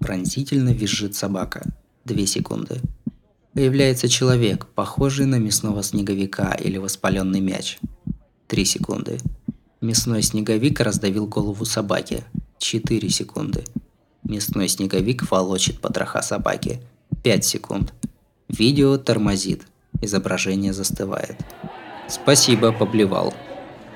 Пронзительно 0.00 0.70
визжит 0.70 1.14
собака. 1.14 1.64
Две 2.04 2.26
секунды. 2.26 2.80
Появляется 3.54 4.08
человек, 4.08 4.66
похожий 4.66 5.26
на 5.26 5.36
мясного 5.36 5.84
снеговика 5.84 6.54
или 6.54 6.76
воспаленный 6.76 7.38
мяч. 7.38 7.78
Три 8.48 8.64
секунды. 8.64 9.20
Мясной 9.80 10.22
снеговик 10.22 10.80
раздавил 10.80 11.28
голову 11.28 11.64
собаки. 11.64 12.24
Четыре 12.58 13.10
секунды. 13.10 13.62
Мясной 14.24 14.66
снеговик 14.66 15.30
волочит 15.30 15.80
потроха 15.80 16.20
собаки. 16.22 16.82
Пять 17.22 17.44
секунд. 17.44 17.94
Видео 18.48 18.98
тормозит. 18.98 19.68
Изображение 20.02 20.72
застывает. 20.72 21.36
Спасибо, 22.08 22.72
поблевал. 22.72 23.32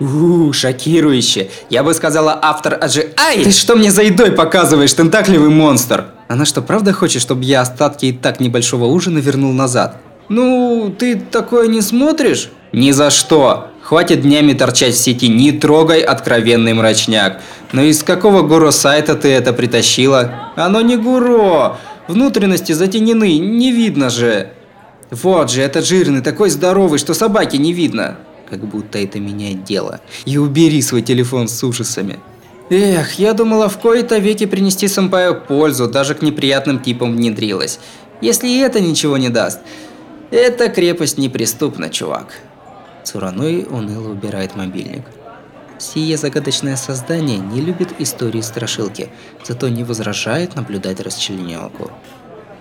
Ууу, 0.01 0.53
шокирующе. 0.53 1.51
Я 1.71 1.83
бы 1.83 1.95
сказала 1.95 2.39
автор 2.41 2.79
Аджи... 2.81 3.13
Ай! 3.17 3.45
Ты 3.45 3.51
что 3.51 3.77
мне 3.77 3.91
за 3.91 4.03
едой 4.03 4.33
показываешь, 4.33 4.93
тентакливый 4.93 5.51
монстр? 5.51 6.07
Она 6.29 6.45
что, 6.45 6.63
правда 6.63 6.93
хочет, 6.93 7.23
чтобы 7.23 7.45
я 7.45 7.61
остатки 7.61 8.07
и 8.07 8.13
так 8.13 8.41
небольшого 8.41 8.87
ужина 8.87 9.19
вернул 9.19 9.53
назад? 9.53 9.99
Ну, 10.29 10.95
ты 10.99 11.17
такое 11.17 11.69
не 11.69 11.83
смотришь? 11.83 12.51
Ни 12.73 12.91
за 12.91 13.11
что. 13.11 13.69
Хватит 13.83 14.23
днями 14.23 14.55
торчать 14.55 14.95
в 14.95 14.99
сети, 14.99 15.29
не 15.29 15.53
трогай 15.53 16.01
откровенный 16.01 16.73
мрачняк. 16.73 17.41
Но 17.73 17.83
из 17.83 18.03
какого 18.03 18.43
гуро 18.43 18.71
сайта 18.71 19.15
ты 19.15 19.29
это 19.29 19.53
притащила? 19.53 20.53
Оно 20.57 20.81
не 20.81 20.97
гуро. 20.97 21.77
Внутренности 22.09 22.73
затенены, 22.73 23.39
не 23.39 23.73
видно 23.73 24.09
же. 24.09 24.49
Вот 25.11 25.51
же, 25.51 25.61
этот 25.61 25.85
жирный, 25.85 26.23
такой 26.23 26.49
здоровый, 26.49 26.99
что 26.99 27.13
собаки 27.13 27.57
не 27.57 27.73
видно 27.73 28.17
как 28.53 28.69
будто 28.69 28.99
это 28.99 29.19
меняет 29.19 29.65
дело. 29.65 30.01
И 30.27 30.37
убери 30.37 30.83
свой 30.83 31.01
телефон 31.01 31.49
с 31.49 31.65
ужасами. 31.65 32.19
Эх, 32.69 33.19
я 33.19 33.33
думала 33.33 33.71
в 33.71 33.79
кои-то 33.79 34.19
веки 34.19 34.45
принести 34.45 34.89
сэмпаю 34.89 35.41
пользу, 35.41 35.89
даже 35.89 36.15
к 36.15 36.21
неприятным 36.21 36.79
типам 36.79 37.17
внедрилась. 37.17 37.81
Если 38.21 38.49
и 38.49 38.59
это 38.59 38.79
ничего 38.81 39.17
не 39.17 39.31
даст. 39.31 39.61
Эта 40.31 40.69
крепость 40.69 41.17
неприступна, 41.17 41.89
чувак. 41.89 42.35
Цураной 43.05 43.67
уныло 43.71 44.11
убирает 44.11 44.55
мобильник. 44.55 45.07
Сие 45.79 46.19
загадочное 46.19 46.77
создание 46.77 47.39
не 47.39 47.63
любит 47.63 47.89
истории 48.01 48.43
страшилки, 48.43 49.09
зато 49.43 49.69
не 49.69 49.83
возражает 49.83 50.57
наблюдать 50.57 51.01
расчлененку. 51.01 51.91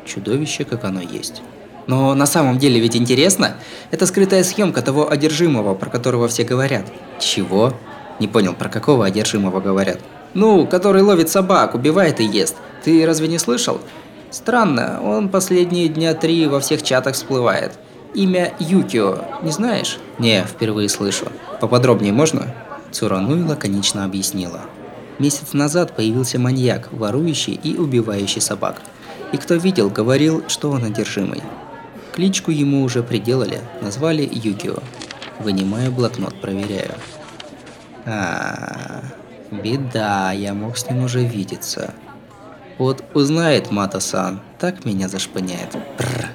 Чудовище, 0.06 0.64
как 0.64 0.86
оно 0.86 1.02
есть. 1.02 1.42
Но 1.88 2.14
на 2.14 2.26
самом 2.26 2.58
деле 2.58 2.80
ведь 2.80 2.96
интересно. 2.96 3.56
Это 3.90 4.06
скрытая 4.06 4.44
съемка 4.44 4.82
того 4.82 5.12
одержимого, 5.12 5.74
про 5.76 5.90
которого 5.90 6.28
все 6.28 6.44
говорят. 6.44 6.86
Чего? 7.20 7.74
Не 8.20 8.28
понял, 8.28 8.54
про 8.54 8.70
какого 8.70 9.06
одержимого 9.06 9.60
говорят? 9.60 10.00
Ну, 10.34 10.66
который 10.68 11.02
ловит 11.02 11.30
собак, 11.30 11.76
убивает 11.76 12.20
и 12.20 12.26
ест. 12.26 12.56
Ты 12.84 13.06
разве 13.06 13.28
не 13.28 13.40
слышал? 13.40 13.80
Странно, 14.30 15.02
он 15.04 15.30
последние 15.30 15.90
дня 15.90 16.14
три 16.14 16.48
во 16.48 16.60
всех 16.60 16.84
чатах 16.84 17.16
всплывает. 17.16 17.74
Имя 18.14 18.54
Юкио, 18.60 19.18
не 19.42 19.52
знаешь? 19.52 19.98
Не, 20.20 20.44
впервые 20.44 20.88
слышу. 20.88 21.26
Поподробнее 21.60 22.14
можно? 22.14 22.54
Цурануй 22.92 23.44
лаконично 23.44 24.06
объяснила. 24.06 24.62
Месяц 25.20 25.54
назад 25.54 25.96
появился 25.96 26.40
маньяк, 26.40 26.90
ворующий 26.92 27.54
и 27.54 27.78
убивающий 27.78 28.42
собак. 28.42 28.82
И 29.32 29.38
кто 29.38 29.56
видел, 29.56 29.90
говорил, 29.90 30.44
что 30.48 30.72
он 30.72 30.84
одержимый. 30.84 31.42
Кличку 32.14 32.52
ему 32.52 32.84
уже 32.84 33.04
приделали, 33.04 33.60
назвали 33.82 34.30
Юкио. 34.32 34.80
Вынимаю 35.40 35.92
блокнот, 35.92 36.40
проверяю. 36.42 36.92
А, 38.06 39.04
беда, 39.50 40.32
я 40.32 40.54
мог 40.54 40.78
с 40.78 40.90
ним 40.90 41.04
уже 41.04 41.24
видеться. 41.24 41.94
Вот 42.78 43.04
узнает 43.14 43.72
Мата-сан, 43.72 44.42
так 44.60 44.86
меня 44.86 45.08
зашпыняет. 45.08 45.76
Бррр. 45.98 46.30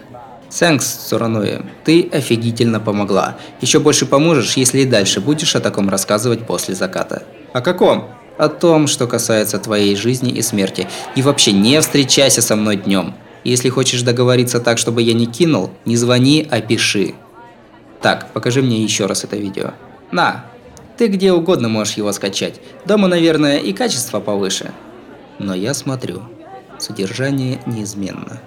Сэнкс, 0.49 1.09
Сурануи, 1.09 1.63
ты 1.85 2.09
офигительно 2.13 2.81
помогла. 2.81 3.37
Еще 3.61 3.81
больше 3.81 4.07
поможешь, 4.07 4.57
если 4.57 4.81
и 4.81 4.85
дальше 4.85 5.21
будешь 5.21 5.57
о 5.57 5.61
таком 5.61 5.89
рассказывать 5.89 6.47
после 6.47 6.75
заката. 6.75 7.25
О 7.53 7.61
каком? 7.61 8.11
О 8.39 8.49
том, 8.49 8.87
что 8.87 9.07
касается 9.07 9.59
твоей 9.59 9.97
жизни 9.97 10.31
и 10.31 10.43
смерти. 10.43 10.89
И 11.17 11.23
вообще 11.23 11.53
не 11.53 11.81
встречайся 11.81 12.43
со 12.43 12.55
мной 12.55 12.77
днем. 12.77 13.15
Если 13.47 13.69
хочешь 13.69 14.03
договориться 14.03 14.59
так, 14.59 14.77
чтобы 14.77 15.03
я 15.03 15.15
не 15.15 15.27
кинул, 15.27 15.71
не 15.85 15.97
звони, 15.97 16.49
а 16.51 16.61
пиши. 16.61 17.15
Так, 18.03 18.33
покажи 18.33 18.61
мне 18.61 18.83
еще 18.83 19.07
раз 19.07 19.23
это 19.23 19.37
видео. 19.37 19.71
На, 20.11 20.47
ты 20.99 21.07
где 21.07 21.33
угодно 21.33 21.69
можешь 21.69 21.95
его 21.95 22.11
скачать. 22.11 22.61
Дома, 22.87 23.07
наверное, 23.07 23.59
и 23.59 23.73
качество 23.73 24.19
повыше. 24.19 24.73
Но 25.39 25.55
я 25.55 25.75
смотрю. 25.75 26.23
Содержание 26.79 27.61
неизменно. 27.67 28.41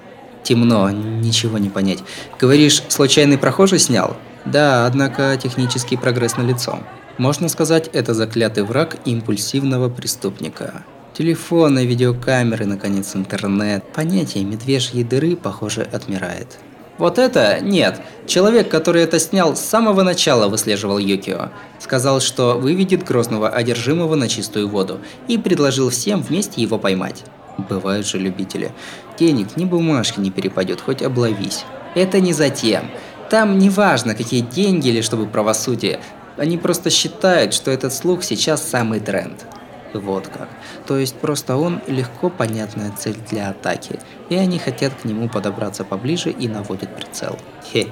Темно, 0.44 0.89
ничего 0.89 1.60
не 1.60 1.70
понять. 1.70 2.00
Говоришь, 2.38 2.84
случайный 2.89 3.38
прохожий 3.38 3.79
снял? 3.79 4.18
Да, 4.44 4.86
однако 4.86 5.39
технический 5.41 5.96
прогресс 5.96 6.36
на 6.36 6.41
лицо. 6.41 6.77
Можно 7.18 7.48
сказать, 7.48 7.89
это 7.94 8.13
заклятый 8.13 8.63
враг 8.63 8.98
импульсивного 9.06 9.88
преступника. 9.88 10.84
Телефоны, 11.19 11.85
видеокамеры, 11.85 12.65
наконец 12.65 13.13
интернет. 13.13 13.83
Понятие 13.91 14.45
медвежьей 14.45 15.03
дыры, 15.03 15.35
похоже, 15.35 15.81
отмирает. 15.81 16.59
Вот 16.97 17.19
это 17.19 17.59
нет. 17.59 17.99
Человек, 18.25 18.69
который 18.69 19.03
это 19.03 19.19
снял, 19.19 19.53
с 19.53 19.59
самого 19.59 20.03
начала 20.03 20.47
выслеживал 20.47 20.97
Юкио. 20.97 21.49
Сказал, 21.77 22.21
что 22.21 22.57
выведет 22.57 23.03
грозного 23.03 23.49
одержимого 23.49 24.15
на 24.15 24.29
чистую 24.29 24.69
воду 24.69 25.01
и 25.27 25.38
предложил 25.38 25.89
всем 25.89 26.21
вместе 26.21 26.61
его 26.61 26.79
поймать. 26.79 27.25
Бывают 27.57 28.07
же 28.07 28.17
любители. 28.17 28.71
Денег 29.19 29.57
ни 29.57 29.65
бумажки 29.65 30.21
не 30.21 30.31
перепадет, 30.31 30.79
хоть 30.79 31.01
обловись. 31.01 31.65
Это 31.95 32.21
не 32.21 32.31
затем. 32.31 32.89
Там 33.29 33.57
не 33.57 33.69
важно, 33.69 34.15
какие 34.15 34.39
деньги 34.39 34.88
или 34.88 35.01
чтобы 35.01 35.27
правосудие. 35.27 35.99
Они 36.38 36.57
просто 36.57 36.89
считают, 36.89 37.53
что 37.53 37.71
этот 37.71 37.91
слух 37.91 38.23
сейчас 38.23 38.65
самый 38.65 39.01
тренд. 39.01 39.45
Вот 39.93 40.27
как. 40.27 40.50
То 40.86 40.98
есть 40.98 41.15
просто 41.15 41.58
он 41.58 41.81
легко 41.88 42.29
понятная 42.29 42.91
цель 42.91 43.17
для 43.29 43.50
атаки, 43.50 44.00
и 44.29 44.36
они 44.36 44.60
хотят 44.60 44.93
к 44.93 45.05
нему 45.05 45.29
подобраться 45.29 45.84
поближе 45.84 46.29
и 46.29 46.48
наводят 46.48 46.96
прицел. 46.96 47.38
Хе, 47.72 47.88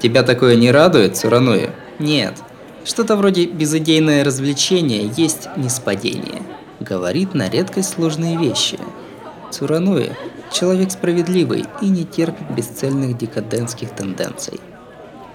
тебя 0.00 0.22
такое 0.22 0.56
не 0.56 0.70
радует, 0.70 1.16
Цурануи? 1.16 1.70
Нет. 1.98 2.34
Что-то 2.84 3.16
вроде 3.16 3.46
безыдейное 3.46 4.24
развлечение 4.24 5.10
есть 5.16 5.48
неспадение. 5.56 6.42
Говорит 6.78 7.34
на 7.34 7.48
редкость 7.50 7.94
сложные 7.94 8.38
вещи. 8.38 8.78
Цурануи– 9.50 10.12
человек 10.52 10.90
справедливый 10.90 11.64
и 11.82 11.88
не 11.88 12.04
терпит 12.04 12.50
бесцельных 12.50 13.18
декадентских 13.18 13.90
тенденций. 13.90 14.60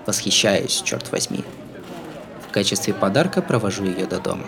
Восхищаюсь, 0.06 0.82
черт 0.84 1.12
возьми. 1.12 1.44
В 2.48 2.52
качестве 2.52 2.94
подарка 2.94 3.42
провожу 3.42 3.86
ее 3.86 4.06
до 4.06 4.20
дома. 4.20 4.46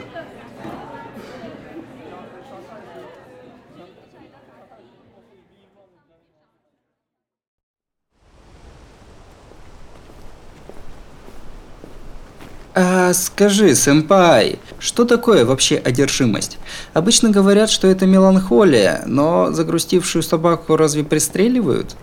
А 12.80 13.12
скажи, 13.14 13.74
сэмпай, 13.74 14.60
что 14.78 15.06
такое 15.06 15.46
вообще 15.46 15.78
одержимость? 15.78 16.60
Обычно 16.94 17.32
говорят, 17.32 17.72
что 17.72 17.88
это 17.88 18.06
меланхолия, 18.06 19.02
но 19.08 19.52
загрустившую 19.52 20.22
собаку 20.22 20.76
разве 20.76 21.04
пристреливают? 21.04 21.96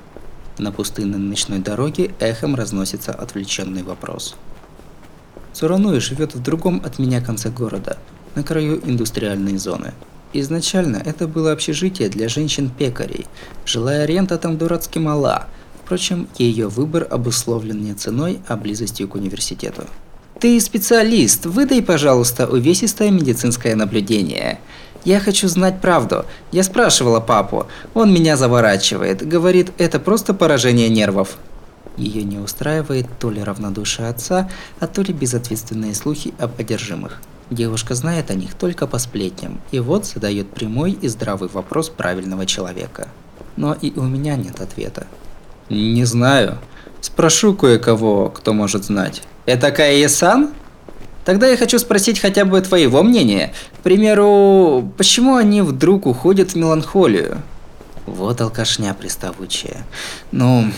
На 0.59 0.73
пустынной 0.73 1.21
ночной 1.21 1.61
дороге 1.61 2.11
эхом 2.19 2.57
разносится 2.57 3.13
отвлеченный 3.13 3.85
вопрос. 3.85 4.35
Цурануи 5.53 6.01
живет 6.01 6.35
в 6.35 6.43
другом 6.43 6.83
от 6.85 6.99
меня 6.99 7.21
конце 7.21 7.51
города, 7.51 7.97
на 8.35 8.43
краю 8.43 8.81
индустриальной 8.85 9.59
зоны. 9.59 9.95
Изначально 10.33 10.97
это 10.97 11.29
было 11.29 11.53
общежитие 11.53 12.09
для 12.09 12.29
женщин-пекарей. 12.29 13.27
Жилая 13.65 14.07
рента 14.07 14.39
там 14.39 14.59
дурацки 14.59 14.99
мала. 14.99 15.47
Впрочем, 15.85 16.27
ее 16.37 16.67
выбор 16.67 17.07
обусловлен 17.09 17.81
не 17.81 17.95
ценой, 17.95 18.41
а 18.49 18.57
близостью 18.57 19.07
к 19.07 19.15
университету. 19.15 19.85
Ты 20.45 20.61
специалист, 20.61 21.47
выдай, 21.47 21.81
пожалуйста, 21.81 22.47
увесистое 22.47 23.11
медицинское 23.11 23.75
наблюдение. 23.75 24.59
Я 25.03 25.19
хочу 25.19 25.49
знать 25.49 25.81
правду. 25.81 26.27
Я 26.53 26.63
спрашивала 26.65 27.19
папу. 27.19 27.67
Он 27.95 28.13
меня 28.13 28.37
заворачивает. 28.37 29.27
Говорит, 29.27 29.73
это 29.79 29.99
просто 29.99 30.35
поражение 30.35 30.91
нервов. 30.91 31.39
Ее 31.97 32.25
не 32.25 32.37
устраивает 32.37 33.07
то 33.19 33.31
ли 33.31 33.43
равнодушие 33.43 34.07
отца, 34.07 34.51
а 34.81 34.87
то 34.87 35.01
ли 35.01 35.15
безответственные 35.15 35.95
слухи 35.95 36.35
об 36.39 36.61
одержимых. 36.61 37.23
Девушка 37.49 37.95
знает 37.95 38.31
о 38.31 38.35
них 38.35 38.53
только 38.53 38.87
по 38.87 38.99
сплетням, 38.99 39.63
и 39.71 39.79
вот 39.79 40.05
задает 40.05 40.51
прямой 40.51 40.93
и 40.93 41.09
здравый 41.09 41.49
вопрос 41.49 41.89
правильного 41.89 42.45
человека. 42.45 43.09
Но 43.57 43.73
и 43.73 43.99
у 43.99 44.03
меня 44.03 44.37
нет 44.37 44.61
ответа. 44.61 45.07
Не 45.71 46.05
знаю. 46.05 46.59
Спрошу 47.01 47.55
кое-кого, 47.55 48.29
кто 48.29 48.53
может 48.53 48.85
знать. 48.85 49.23
Это 49.47 49.71
Каия-сан? 49.71 50.55
Тогда 51.25 51.47
я 51.49 51.57
хочу 51.57 51.79
спросить 51.79 52.21
хотя 52.21 52.45
бы 52.45 52.61
твоего 52.61 53.03
мнения. 53.03 53.53
К 53.79 53.83
примеру, 53.83 54.93
почему 54.97 55.37
они 55.37 55.63
вдруг 55.63 56.07
уходят 56.07 56.53
в 56.53 56.55
меланхолию? 56.55 57.43
Вот 58.07 58.41
алкашня 58.41 58.95
приставучая. 58.95 59.85
Ну, 60.33 60.71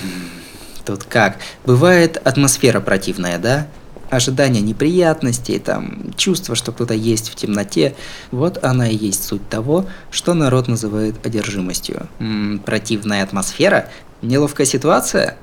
тут 0.84 1.04
как? 1.04 1.38
Бывает 1.64 2.20
атмосфера 2.24 2.80
противная, 2.80 3.38
да? 3.38 3.66
Ожидание 4.08 4.62
неприятностей, 4.62 5.58
там, 5.58 6.14
чувство, 6.16 6.54
что 6.54 6.70
кто-то 6.70 6.94
есть 6.94 7.28
в 7.28 7.34
темноте. 7.34 7.96
Вот 8.30 8.62
она 8.64 8.88
и 8.88 8.94
есть 8.94 9.24
суть 9.24 9.48
того, 9.48 9.86
что 10.12 10.34
народ 10.34 10.68
называет 10.68 11.14
одержимостью. 11.26 12.06
М 12.20 12.54
-м, 12.54 12.58
противная 12.60 13.24
атмосфера? 13.24 13.88
Неловкая 14.22 14.66
ситуация? 14.66 15.36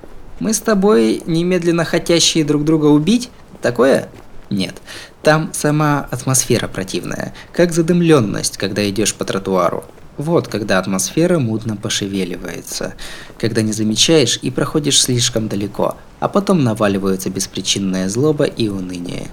Мы 0.43 0.53
с 0.53 0.59
тобой 0.59 1.23
немедленно 1.25 1.85
хотящие 1.85 2.43
друг 2.43 2.65
друга 2.65 2.87
убить? 2.87 3.29
Такое? 3.61 4.09
Нет. 4.49 4.75
Там 5.21 5.51
сама 5.53 6.05
атмосфера 6.11 6.67
противная, 6.67 7.33
как 7.53 7.71
задымленность, 7.71 8.57
когда 8.57 8.87
идешь 8.89 9.15
по 9.15 9.23
тротуару. 9.23 9.85
Вот 10.17 10.49
когда 10.49 10.79
атмосфера 10.79 11.39
мудно 11.39 11.77
пошевеливается, 11.77 12.95
когда 13.39 13.61
не 13.61 13.71
замечаешь 13.71 14.37
и 14.41 14.51
проходишь 14.51 15.01
слишком 15.01 15.47
далеко, 15.47 15.95
а 16.19 16.27
потом 16.27 16.61
наваливаются 16.65 17.29
беспричинная 17.29 18.09
злоба 18.09 18.43
и 18.43 18.67
уныние. 18.67 19.29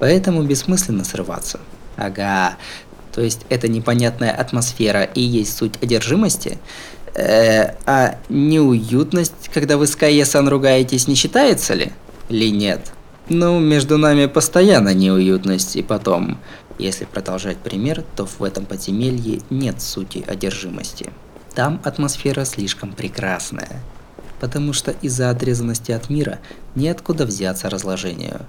Поэтому 0.00 0.42
бессмысленно 0.42 1.04
срываться. 1.04 1.60
Ага, 1.96 2.58
то 3.12 3.22
есть 3.22 3.40
эта 3.48 3.68
непонятная 3.68 4.32
атмосфера 4.32 5.02
и 5.02 5.22
есть 5.22 5.56
суть 5.56 5.82
одержимости? 5.82 6.58
Э, 7.14 7.74
а 7.86 8.16
неуютность, 8.28 9.50
когда 9.52 9.76
вы 9.76 9.86
с 9.86 9.96
Кайесан 9.96 10.48
ругаетесь, 10.48 11.08
не 11.08 11.14
считается 11.14 11.74
ли? 11.74 11.92
Ли 12.28 12.50
нет? 12.50 12.92
Ну, 13.28 13.58
между 13.58 13.98
нами 13.98 14.26
постоянно 14.26 14.94
неуютность, 14.94 15.76
и 15.76 15.82
потом, 15.82 16.38
если 16.78 17.04
продолжать 17.04 17.58
пример, 17.58 18.04
то 18.16 18.26
в 18.26 18.42
этом 18.42 18.66
подземелье 18.66 19.40
нет 19.50 19.80
сути 19.80 20.24
одержимости. 20.26 21.10
Там 21.54 21.80
атмосфера 21.84 22.44
слишком 22.44 22.92
прекрасная, 22.92 23.82
потому 24.40 24.72
что 24.72 24.92
из-за 25.02 25.30
отрезанности 25.30 25.92
от 25.92 26.10
мира 26.10 26.38
неоткуда 26.74 27.26
взяться 27.26 27.68
разложению. 27.68 28.40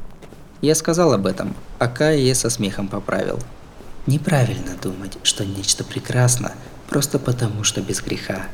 Я 0.61 0.75
сказал 0.75 1.13
об 1.13 1.25
этом, 1.25 1.55
а 1.79 1.87
Кайе 1.87 2.35
со 2.35 2.49
смехом 2.51 2.87
поправил. 2.87 3.39
Неправильно 4.05 4.71
думать, 4.81 5.17
что 5.23 5.45
нечто 5.45 5.83
прекрасно 5.83 6.53
просто 6.91 7.19
потому, 7.19 7.63
что 7.63 7.81
без 7.81 8.01
греха. 8.01 8.47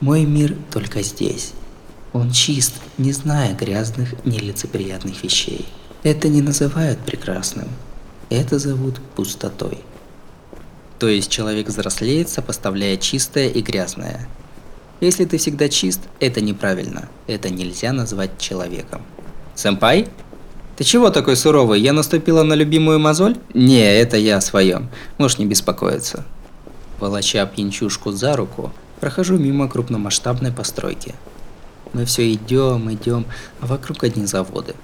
Мой 0.00 0.24
мир 0.24 0.56
только 0.72 1.02
здесь. 1.02 1.52
Он 2.14 2.32
чист, 2.32 2.72
не 2.96 3.12
зная 3.12 3.54
грязных, 3.54 4.14
нелицеприятных 4.24 5.22
вещей. 5.22 5.68
Это 6.02 6.28
не 6.28 6.40
называют 6.40 6.98
прекрасным. 7.00 7.68
Это 8.30 8.58
зовут 8.58 9.00
пустотой. 9.14 9.78
То 10.98 11.08
есть 11.08 11.30
человек 11.30 11.68
взрослеет, 11.68 12.30
сопоставляя 12.30 12.96
чистое 12.96 13.48
и 13.48 13.60
грязное. 13.60 14.26
Если 15.02 15.26
ты 15.26 15.36
всегда 15.36 15.68
чист, 15.68 16.00
это 16.20 16.40
неправильно. 16.40 17.10
Это 17.26 17.50
нельзя 17.50 17.92
назвать 17.92 18.38
человеком. 18.38 19.02
Сэмпай? 19.54 20.08
Ты 20.78 20.84
чего 20.84 21.10
такой 21.10 21.36
суровый? 21.36 21.82
Я 21.82 21.92
наступила 21.92 22.44
на 22.44 22.54
любимую 22.54 22.98
мозоль? 22.98 23.36
Не, 23.52 24.00
это 24.00 24.16
я 24.16 24.38
о 24.38 24.40
своем. 24.40 24.88
Можешь 25.18 25.38
не 25.38 25.44
беспокоиться. 25.44 26.24
Волоча 27.02 27.44
пьянчушку 27.46 28.12
за 28.12 28.36
руку, 28.36 28.70
прохожу 29.00 29.36
мимо 29.36 29.68
крупномасштабной 29.68 30.52
постройки. 30.52 31.16
Мы 31.92 32.04
все 32.04 32.32
идем, 32.32 32.92
идем, 32.92 33.26
а 33.60 33.66
вокруг 33.66 34.04
одни 34.04 34.24
заводы. 34.24 34.76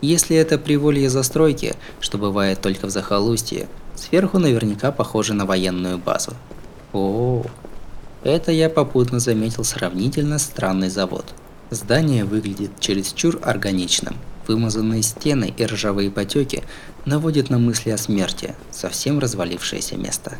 Если 0.00 0.34
это 0.34 0.58
приволье 0.58 1.08
застройки, 1.08 1.76
что 2.00 2.18
бывает 2.18 2.60
только 2.60 2.88
в 2.88 2.90
захолустье, 2.90 3.68
сверху 3.94 4.40
наверняка 4.40 4.90
похоже 4.90 5.34
на 5.34 5.46
военную 5.46 5.98
базу. 5.98 6.32
О, 6.92 7.44
это 8.24 8.50
я 8.50 8.68
попутно 8.68 9.20
заметил 9.20 9.62
сравнительно 9.62 10.40
странный 10.40 10.90
завод. 10.90 11.26
Здание 11.70 12.24
выглядит 12.24 12.72
чересчур 12.80 13.38
органичным. 13.44 14.16
Вымазанные 14.48 15.04
стены 15.04 15.54
и 15.56 15.64
ржавые 15.64 16.10
потеки 16.10 16.64
наводят 17.04 17.50
на 17.50 17.58
мысли 17.58 17.90
о 17.90 17.98
смерти, 17.98 18.56
совсем 18.72 19.20
развалившееся 19.20 19.96
место. 19.96 20.36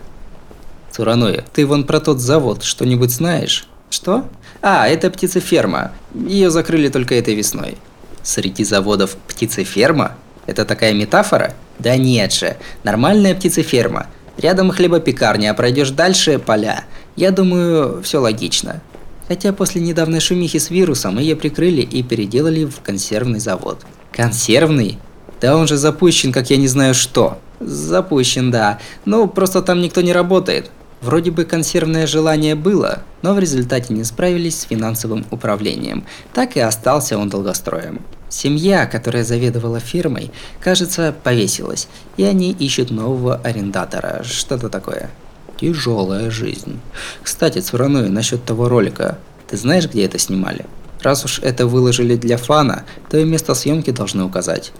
Цураноя, 0.90 1.44
ты 1.52 1.66
вон 1.66 1.84
про 1.84 2.00
тот 2.00 2.20
завод 2.20 2.62
что-нибудь 2.64 3.10
знаешь? 3.10 3.66
Что? 3.90 4.28
А, 4.62 4.88
это 4.88 5.10
птицеферма. 5.10 5.92
Ее 6.14 6.50
закрыли 6.50 6.88
только 6.88 7.14
этой 7.14 7.34
весной. 7.34 7.76
Среди 8.22 8.64
заводов 8.64 9.16
птицеферма? 9.28 10.16
Это 10.46 10.64
такая 10.64 10.92
метафора? 10.92 11.54
Да 11.78 11.96
нет 11.96 12.32
же, 12.32 12.56
нормальная 12.82 13.34
птицеферма. 13.34 14.06
Рядом 14.36 14.70
хлебопекарня, 14.70 15.50
а 15.50 15.54
пройдешь 15.54 15.90
дальше– 15.90 16.38
поля. 16.46 16.84
Я 17.16 17.30
думаю, 17.30 18.02
все 18.02 18.18
логично. 18.18 18.80
Хотя 19.28 19.52
после 19.52 19.80
недавней 19.80 20.20
шумихи 20.20 20.58
с 20.58 20.70
вирусом 20.70 21.18
ее 21.18 21.36
прикрыли 21.36 21.82
и 21.82 22.02
переделали 22.02 22.64
в 22.64 22.80
консервный 22.80 23.38
завод. 23.38 23.82
Консервный? 24.12 24.98
Да 25.40 25.56
он 25.56 25.66
же 25.66 25.76
запущен, 25.76 26.32
как 26.32 26.50
я 26.50 26.56
не 26.56 26.68
знаю 26.68 26.94
что. 26.94 27.38
Запущен, 27.60 28.50
да. 28.50 28.78
Ну, 29.04 29.28
просто 29.28 29.62
там 29.62 29.80
никто 29.80 30.00
не 30.00 30.12
работает. 30.12 30.70
Вроде 31.00 31.30
бы 31.30 31.44
консервное 31.44 32.06
желание 32.06 32.54
было, 32.54 33.02
но 33.22 33.32
в 33.32 33.38
результате 33.38 33.94
не 33.94 34.04
справились 34.04 34.60
с 34.60 34.64
финансовым 34.64 35.24
управлением. 35.30 36.04
Так 36.34 36.56
и 36.56 36.60
остался 36.60 37.16
он 37.16 37.30
долгостроем. 37.30 38.02
Семья, 38.28 38.86
которая 38.86 39.24
заведовала 39.24 39.80
фирмой, 39.80 40.30
кажется, 40.60 41.14
повесилась, 41.24 41.88
и 42.16 42.24
они 42.24 42.52
ищут 42.52 42.90
нового 42.90 43.36
арендатора, 43.36 44.22
что-то 44.24 44.68
такое. 44.68 45.10
Тяжелая 45.58 46.30
жизнь. 46.30 46.78
Кстати, 47.22 47.60
Цураной, 47.60 48.08
насчет 48.08 48.44
того 48.44 48.68
ролика. 48.68 49.18
Ты 49.48 49.56
знаешь, 49.56 49.88
где 49.88 50.04
это 50.04 50.18
снимали? 50.18 50.66
Раз 51.02 51.24
уж 51.24 51.38
это 51.40 51.66
выложили 51.66 52.14
для 52.14 52.36
фана, 52.36 52.84
то 53.10 53.16
и 53.16 53.24
место 53.24 53.54
съемки 53.54 53.90
должны 53.90 54.22
указать. 54.22 54.72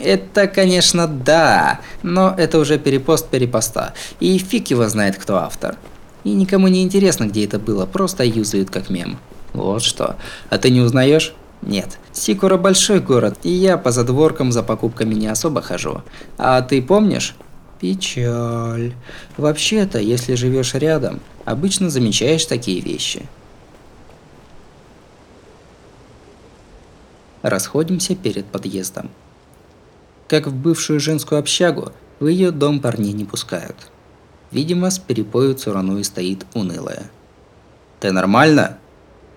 Это, 0.00 0.46
конечно, 0.48 1.06
да, 1.06 1.80
но 2.02 2.34
это 2.36 2.58
уже 2.58 2.78
перепост 2.78 3.28
перепоста, 3.28 3.94
и 4.20 4.36
фиг 4.38 4.68
его 4.68 4.88
знает, 4.88 5.16
кто 5.16 5.36
автор. 5.36 5.76
И 6.24 6.32
никому 6.32 6.68
не 6.68 6.82
интересно, 6.82 7.26
где 7.26 7.44
это 7.44 7.58
было, 7.58 7.86
просто 7.86 8.24
юзают 8.24 8.70
как 8.70 8.90
мем. 8.90 9.18
Вот 9.52 9.82
что. 9.82 10.16
А 10.50 10.58
ты 10.58 10.70
не 10.70 10.80
узнаешь? 10.80 11.34
Нет. 11.62 11.98
Сикура 12.12 12.56
большой 12.56 13.00
город, 13.00 13.38
и 13.42 13.50
я 13.50 13.78
по 13.78 13.90
задворкам 13.90 14.50
за 14.50 14.62
покупками 14.62 15.14
не 15.14 15.28
особо 15.28 15.62
хожу. 15.62 16.02
А 16.38 16.60
ты 16.62 16.82
помнишь? 16.82 17.36
Печаль. 17.80 18.94
Вообще-то, 19.36 19.98
если 19.98 20.34
живешь 20.34 20.74
рядом, 20.74 21.20
обычно 21.44 21.90
замечаешь 21.90 22.44
такие 22.46 22.80
вещи. 22.80 23.22
Расходимся 27.42 28.14
перед 28.14 28.46
подъездом. 28.46 29.10
Как 30.32 30.46
в 30.46 30.54
бывшую 30.54 30.98
женскую 30.98 31.40
общагу, 31.40 31.92
в 32.18 32.26
ее 32.26 32.52
дом 32.52 32.80
парней 32.80 33.12
не 33.12 33.26
пускают. 33.26 33.76
Видимо, 34.50 34.90
с 34.90 34.98
перепою 34.98 35.52
Цурану 35.54 36.02
стоит 36.02 36.46
унылая. 36.54 37.10
«Ты 38.00 38.12
нормально? 38.12 38.78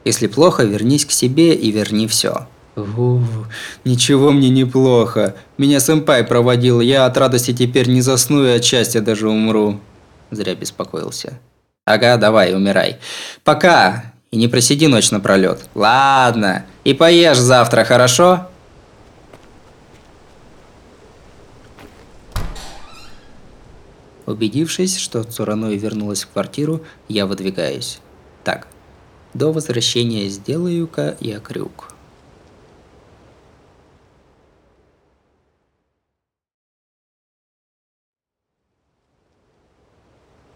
Если 0.05 0.27
плохо, 0.27 0.63
вернись 0.63 1.03
к 1.03 1.11
себе 1.11 1.53
и 1.53 1.69
верни 1.69 2.07
все. 2.07 2.47
Ух, 2.77 3.23
ничего 3.83 4.31
мне 4.31 4.49
не 4.49 4.63
плохо. 4.63 5.35
Меня 5.57 5.81
сэмпай 5.81 6.23
проводил, 6.23 6.79
я 6.79 7.05
от 7.05 7.17
радости 7.17 7.51
теперь 7.51 7.89
не 7.89 7.99
засну 7.99 8.45
и 8.45 8.51
от 8.51 8.63
счастья 8.63 9.01
даже 9.01 9.27
умру. 9.27 9.81
Зря 10.31 10.55
беспокоился. 10.55 11.39
Ага, 11.83 12.15
давай, 12.15 12.55
умирай. 12.55 12.99
Пока, 13.43 14.13
и 14.31 14.37
не 14.37 14.47
просиди 14.47 14.87
ночь 14.87 15.11
напролет. 15.11 15.67
Ладно, 15.75 16.65
и 16.85 16.93
поешь 16.93 17.37
завтра, 17.37 17.83
хорошо? 17.83 18.47
Убедившись, 24.25 24.97
что 24.97 25.23
Цураной 25.23 25.77
вернулась 25.77 26.23
в 26.23 26.29
квартиру, 26.31 26.81
я 27.07 27.27
выдвигаюсь. 27.27 27.99
Так, 28.43 28.67
до 29.33 29.51
возвращения 29.51 30.27
сделаю-ка 30.29 31.15
я 31.19 31.39
крюк. 31.39 31.91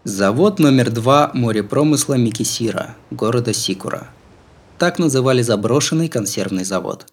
Завод 0.04 0.58
номер 0.58 0.90
два 0.90 1.30
морепромысла 1.36 2.16
Микисира, 2.16 2.96
города 3.12 3.54
Сикура. 3.54 4.10
Так 4.80 4.98
называли 4.98 5.44
заброшенный 5.44 6.10
консервный 6.10 6.64
завод. 6.64 7.06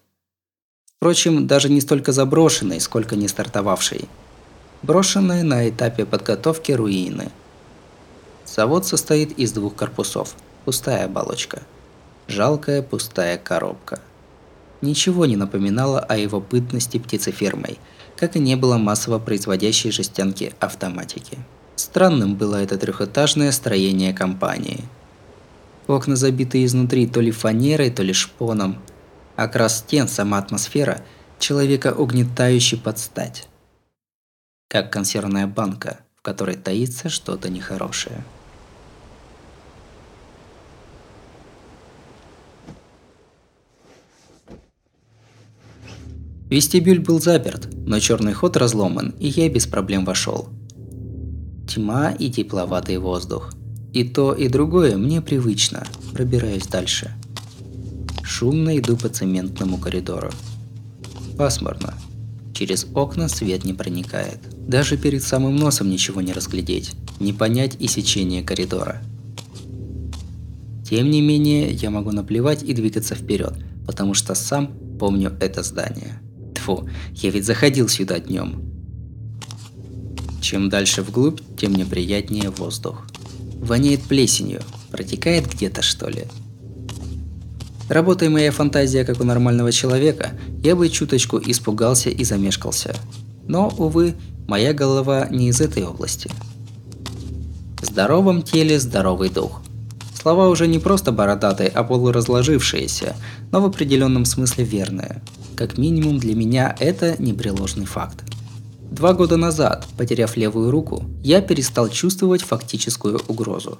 Впрочем, 0.95 1.45
даже 1.45 1.69
не 1.69 1.81
столько 1.81 2.11
заброшенный, 2.11 2.81
сколько 2.81 3.15
не 3.15 3.27
стартовавший– 3.27 4.09
Брошенные 4.87 5.43
на 5.43 5.67
этапе 5.67 6.05
подготовки 6.05 6.71
руины. 6.71 7.29
Завод 8.45 8.85
состоит 8.85 9.37
из 9.37 9.51
двух 9.51 9.75
корпусов. 9.75 10.33
Пустая 10.63 11.03
оболочка. 11.03 11.63
Жалкая 12.29 12.81
пустая 12.81 13.37
коробка. 13.37 13.99
Ничего 14.81 15.25
не 15.25 15.35
напоминало 15.35 15.99
о 15.99 16.15
его 16.15 16.39
бытности 16.39 16.99
птицефермой, 16.99 17.79
как 18.15 18.37
и 18.37 18.39
не 18.39 18.55
было 18.55 18.77
массово 18.77 19.19
производящей 19.19 19.91
жестянки 19.91 20.53
автоматики. 20.61 21.37
Странным 21.75 22.35
было 22.35 22.55
это 22.55 22.77
трехэтажное 22.77 23.51
строение 23.51 24.13
компании. 24.13 24.85
Окна 25.87 26.15
забиты 26.15 26.63
изнутри 26.63 27.07
то 27.07 27.19
ли 27.19 27.31
фанерой, 27.31 27.89
то 27.89 28.03
ли 28.03 28.13
шпоном. 28.13 28.77
Окрас 29.35 29.79
стен, 29.79 30.07
сама 30.07 30.37
атмосфера, 30.37 31.01
человека 31.39 31.93
угнетающий 31.93 32.77
под 32.77 32.99
стать. 32.99 33.49
Как 34.67 34.91
консервная 34.91 35.47
банка, 35.47 36.01
в 36.17 36.21
которой 36.21 36.55
таится 36.55 37.07
что-то 37.07 37.49
нехорошее. 37.49 38.23
Вестибюль 46.49 46.99
был 46.99 47.21
заперт, 47.21 47.69
но 47.73 47.99
черный 47.99 48.33
ход 48.33 48.57
разломан, 48.57 49.13
и 49.19 49.27
я 49.27 49.49
без 49.49 49.67
проблем 49.67 50.05
вошел. 50.05 50.49
Тьма 51.67 52.11
и 52.11 52.29
тепловатый 52.29 52.97
воздух. 52.97 53.53
И 53.93 54.03
то, 54.03 54.33
и 54.33 54.47
другое 54.49 54.97
мне 54.97 55.21
привычно. 55.21 55.85
Пробираюсь 56.13 56.67
дальше. 56.67 57.13
Шумно 58.21 58.77
иду 58.77 58.95
по 58.97 59.09
цементному 59.09 59.77
коридору. 59.77 60.31
Пасмурно. 61.37 61.93
Через 62.57 62.87
окна 62.95 63.27
свет 63.27 63.65
не 63.65 63.73
проникает. 63.75 64.39
Даже 64.67 64.97
перед 64.97 65.21
самым 65.21 65.55
носом 65.57 65.91
ничего 65.91 66.21
не 66.21 66.33
разглядеть, 66.33 66.93
не 67.19 67.31
понять 67.31 67.77
и 67.79 67.87
сечение 67.87 68.41
коридора. 68.41 69.03
Тем 70.83 71.11
не 71.11 71.21
менее, 71.21 71.71
я 71.71 71.91
могу 71.91 72.11
наплевать 72.11 72.63
и 72.63 72.73
двигаться 72.73 73.13
вперед, 73.13 73.53
потому 73.85 74.15
что 74.15 74.33
сам 74.33 74.73
помню 74.99 75.37
это 75.39 75.61
здание. 75.61 76.19
Тфу, 76.55 76.89
я 77.13 77.29
ведь 77.29 77.45
заходил 77.45 77.87
сюда 77.89 78.19
днем. 78.19 78.63
Чем 80.41 80.69
дальше 80.69 81.03
вглубь, 81.03 81.41
тем 81.59 81.75
неприятнее 81.75 82.49
воздух. 82.49 83.05
Воняет 83.59 84.01
плесенью, 84.01 84.63
протекает 84.89 85.47
где-то 85.47 85.83
что 85.83 86.09
ли. 86.09 86.23
Работая 87.89 88.29
моя 88.29 88.51
фантазия 88.51 89.05
как 89.05 89.21
у 89.21 89.23
нормального 89.23 89.71
человека, 89.71 90.31
я 90.61 90.75
бы 90.75 90.89
чуточку 90.89 91.39
испугался 91.43 92.09
и 92.09 92.23
замешкался. 92.23 92.93
Но, 93.47 93.73
увы, 93.77 94.15
моя 94.47 94.73
голова 94.73 95.27
не 95.29 95.49
из 95.49 95.61
этой 95.61 95.83
области. 95.83 96.29
В 97.81 97.85
здоровом 97.85 98.41
теле 98.41 98.79
здоровый 98.79 99.29
дух. 99.29 99.61
Слова 100.13 100.49
уже 100.49 100.67
не 100.67 100.79
просто 100.79 101.13
бородатые, 101.13 101.69
а 101.69 101.83
полуразложившиеся, 101.83 103.15
но 103.51 103.61
в 103.61 103.65
определенном 103.65 104.25
смысле 104.25 104.65
верные. 104.65 105.21
Как 105.55 105.77
минимум 105.77 106.19
для 106.19 106.35
меня 106.35 106.75
это 106.79 107.15
непреложный 107.19 107.85
факт. 107.85 108.23
Два 108.91 109.13
года 109.13 109.37
назад, 109.37 109.87
потеряв 109.97 110.35
левую 110.35 110.71
руку, 110.71 111.05
я 111.23 111.39
перестал 111.39 111.87
чувствовать 111.87 112.41
фактическую 112.41 113.21
угрозу. 113.27 113.79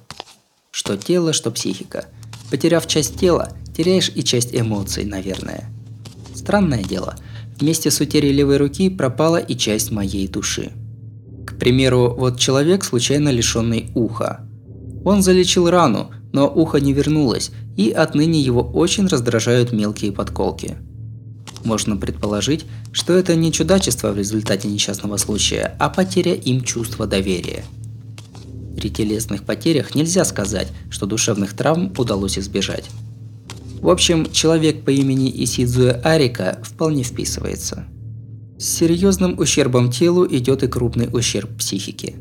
Что 0.72 0.96
тело, 0.96 1.34
что 1.34 1.52
психика. 1.52 2.06
Потеряв 2.50 2.88
часть 2.88 3.20
тела, 3.20 3.50
теряешь 3.78 4.12
и 4.14 4.24
часть 4.24 4.54
эмоций, 4.54 5.06
наверное. 5.06 5.70
Странное 6.36 6.84
дело, 6.84 7.16
вместе 7.60 7.92
с 7.92 8.02
утерей 8.02 8.34
левой 8.34 8.58
руки 8.58 8.90
пропала 8.90 9.38
и 9.38 9.56
часть 9.56 9.92
моей 9.92 10.28
души. 10.28 10.72
К 11.46 11.58
примеру, 11.58 12.14
вот 12.18 12.40
человек, 12.40 12.84
случайно 12.84 13.30
лишенный 13.30 13.92
уха. 13.96 14.42
Он 15.06 15.22
залечил 15.22 15.70
рану, 15.70 16.12
но 16.34 16.52
ухо 16.54 16.80
не 16.80 16.92
вернулось, 16.92 17.52
и 17.78 17.92
отныне 17.92 18.42
его 18.42 18.62
очень 18.62 19.08
раздражают 19.08 19.72
мелкие 19.72 20.12
подколки– 20.12 20.76
можно 21.64 21.98
предположить, 21.98 22.66
что 22.92 23.14
это 23.14 23.36
не 23.36 23.52
чудачество 23.52 24.12
в 24.12 24.18
результате 24.18 24.68
несчастного 24.68 25.18
случая, 25.18 25.76
а 25.80 25.90
потеря 25.90 26.34
им 26.34 26.62
чувства 26.62 27.08
доверия. 27.08 27.66
При 28.78 28.90
телесных 28.90 29.44
потерях 29.44 29.96
нельзя 29.96 30.24
сказать, 30.24 30.70
что 30.90 31.06
душевных 31.06 31.54
травм 31.54 31.94
удалось 31.98 32.38
избежать. 32.38 32.86
В 33.82 33.90
общем, 33.90 34.32
человек 34.32 34.84
по 34.84 34.90
имени 34.90 35.32
Исидзуэ 35.44 36.02
Арика 36.04 36.60
вполне 36.64 37.04
вписывается. 37.04 37.86
С 38.58 38.66
серьезным 38.66 39.38
ущербом 39.38 39.92
телу 39.92 40.28
идет 40.28 40.64
и 40.64 40.68
крупный 40.68 41.10
ущерб 41.12 41.58
психике. 41.58 42.16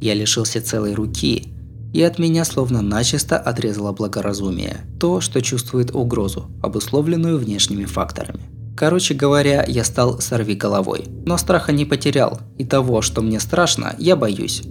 Я 0.00 0.14
лишился 0.14 0.62
целой 0.62 0.94
руки, 0.94 1.48
и 1.92 2.02
от 2.02 2.18
меня 2.18 2.44
словно 2.44 2.82
начисто 2.82 3.38
отрезало 3.38 3.92
благоразумие, 3.92 4.84
то, 5.00 5.20
что 5.20 5.40
чувствует 5.40 5.94
угрозу, 5.94 6.50
обусловленную 6.62 7.38
внешними 7.38 7.86
факторами. 7.86 8.40
Короче 8.76 9.14
говоря, 9.14 9.64
я 9.66 9.82
стал 9.84 10.20
сорви 10.20 10.54
головой, 10.54 11.06
но 11.26 11.36
страха 11.38 11.72
не 11.72 11.84
потерял, 11.84 12.40
и 12.58 12.64
того, 12.64 13.02
что 13.02 13.22
мне 13.22 13.40
страшно, 13.40 13.96
я 13.98 14.14
боюсь. 14.14 14.62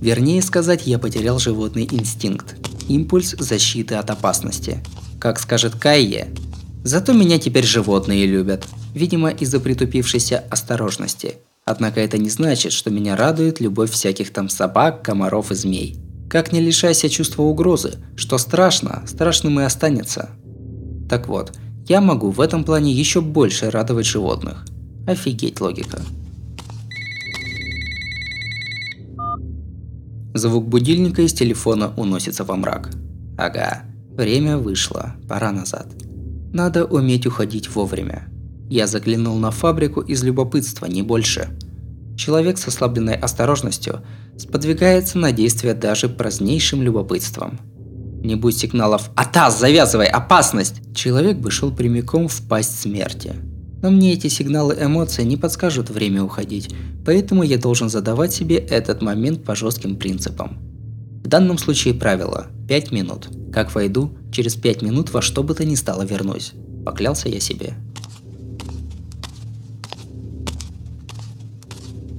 Вернее 0.00 0.42
сказать, 0.42 0.86
я 0.86 0.98
потерял 0.98 1.38
животный 1.38 1.88
инстинкт, 1.90 2.56
импульс 2.88 3.34
защиты 3.38 3.94
от 3.94 4.10
опасности. 4.10 4.82
Как 5.20 5.38
скажет 5.40 5.76
Кайе, 5.76 6.28
зато 6.84 7.12
меня 7.12 7.38
теперь 7.38 7.64
животные 7.64 8.26
любят, 8.26 8.66
видимо 8.94 9.30
из-за 9.30 9.60
притупившейся 9.60 10.44
осторожности. 10.50 11.36
Однако 11.64 12.00
это 12.00 12.18
не 12.18 12.28
значит, 12.28 12.72
что 12.72 12.90
меня 12.90 13.16
радует 13.16 13.60
любовь 13.60 13.90
всяких 13.90 14.32
там 14.32 14.48
собак, 14.48 15.02
комаров 15.02 15.50
и 15.50 15.54
змей. 15.54 15.96
Как 16.28 16.52
не 16.52 16.60
лишайся 16.60 17.08
чувства 17.08 17.42
угрозы, 17.42 17.94
что 18.14 18.36
страшно, 18.38 19.02
страшным 19.06 19.58
и 19.60 19.64
останется. 19.64 20.30
Так 21.08 21.28
вот, 21.28 21.56
я 21.88 22.00
могу 22.00 22.30
в 22.30 22.40
этом 22.40 22.62
плане 22.62 22.92
еще 22.92 23.20
больше 23.20 23.70
радовать 23.70 24.06
животных. 24.06 24.66
Офигеть 25.06 25.60
логика. 25.60 26.00
Звук 30.34 30.68
будильника 30.68 31.22
из 31.22 31.32
телефона 31.32 31.94
уносится 31.96 32.44
во 32.44 32.56
мрак. 32.56 32.90
Ага, 33.38 33.84
время 34.16 34.58
вышло, 34.58 35.14
пора 35.28 35.52
назад. 35.52 35.86
Надо 36.52 36.84
уметь 36.84 37.26
уходить 37.26 37.74
вовремя. 37.74 38.28
Я 38.68 38.86
заглянул 38.86 39.36
на 39.36 39.50
фабрику 39.50 40.00
из 40.00 40.24
любопытства, 40.24 40.86
не 40.86 41.02
больше. 41.02 41.50
Человек 42.16 42.58
с 42.58 42.66
ослабленной 42.66 43.14
осторожностью 43.14 44.02
сподвигается 44.38 45.18
на 45.18 45.32
действия 45.32 45.74
даже 45.74 46.08
празднейшим 46.08 46.82
любопытством. 46.82 47.60
Не 48.22 48.34
будь 48.34 48.56
сигналов 48.56 49.10
«Атас, 49.14 49.60
завязывай, 49.60 50.06
опасность!» 50.06 50.80
Человек 50.94 51.36
бы 51.38 51.50
шел 51.50 51.70
прямиком 51.70 52.26
в 52.26 52.42
пасть 52.48 52.80
смерти. 52.80 53.34
Но 53.82 53.90
мне 53.90 54.14
эти 54.14 54.28
сигналы 54.28 54.76
эмоций 54.80 55.24
не 55.24 55.36
подскажут 55.36 55.90
время 55.90 56.24
уходить, 56.24 56.74
поэтому 57.04 57.42
я 57.42 57.58
должен 57.58 57.88
задавать 57.88 58.32
себе 58.32 58.56
этот 58.56 59.02
момент 59.02 59.44
по 59.44 59.54
жестким 59.54 59.96
принципам. 59.96 60.58
В 61.26 61.28
данном 61.28 61.58
случае 61.58 61.92
правило– 61.92 62.46
5 62.68 62.92
минут. 62.92 63.28
Как 63.52 63.74
войду, 63.74 64.12
через 64.30 64.54
5 64.54 64.82
минут 64.82 65.10
во 65.10 65.20
что 65.20 65.42
бы 65.42 65.56
то 65.56 65.64
ни 65.64 65.74
стало 65.74 66.02
вернусь. 66.02 66.52
Поклялся 66.84 67.28
я 67.28 67.40
себе. 67.40 67.74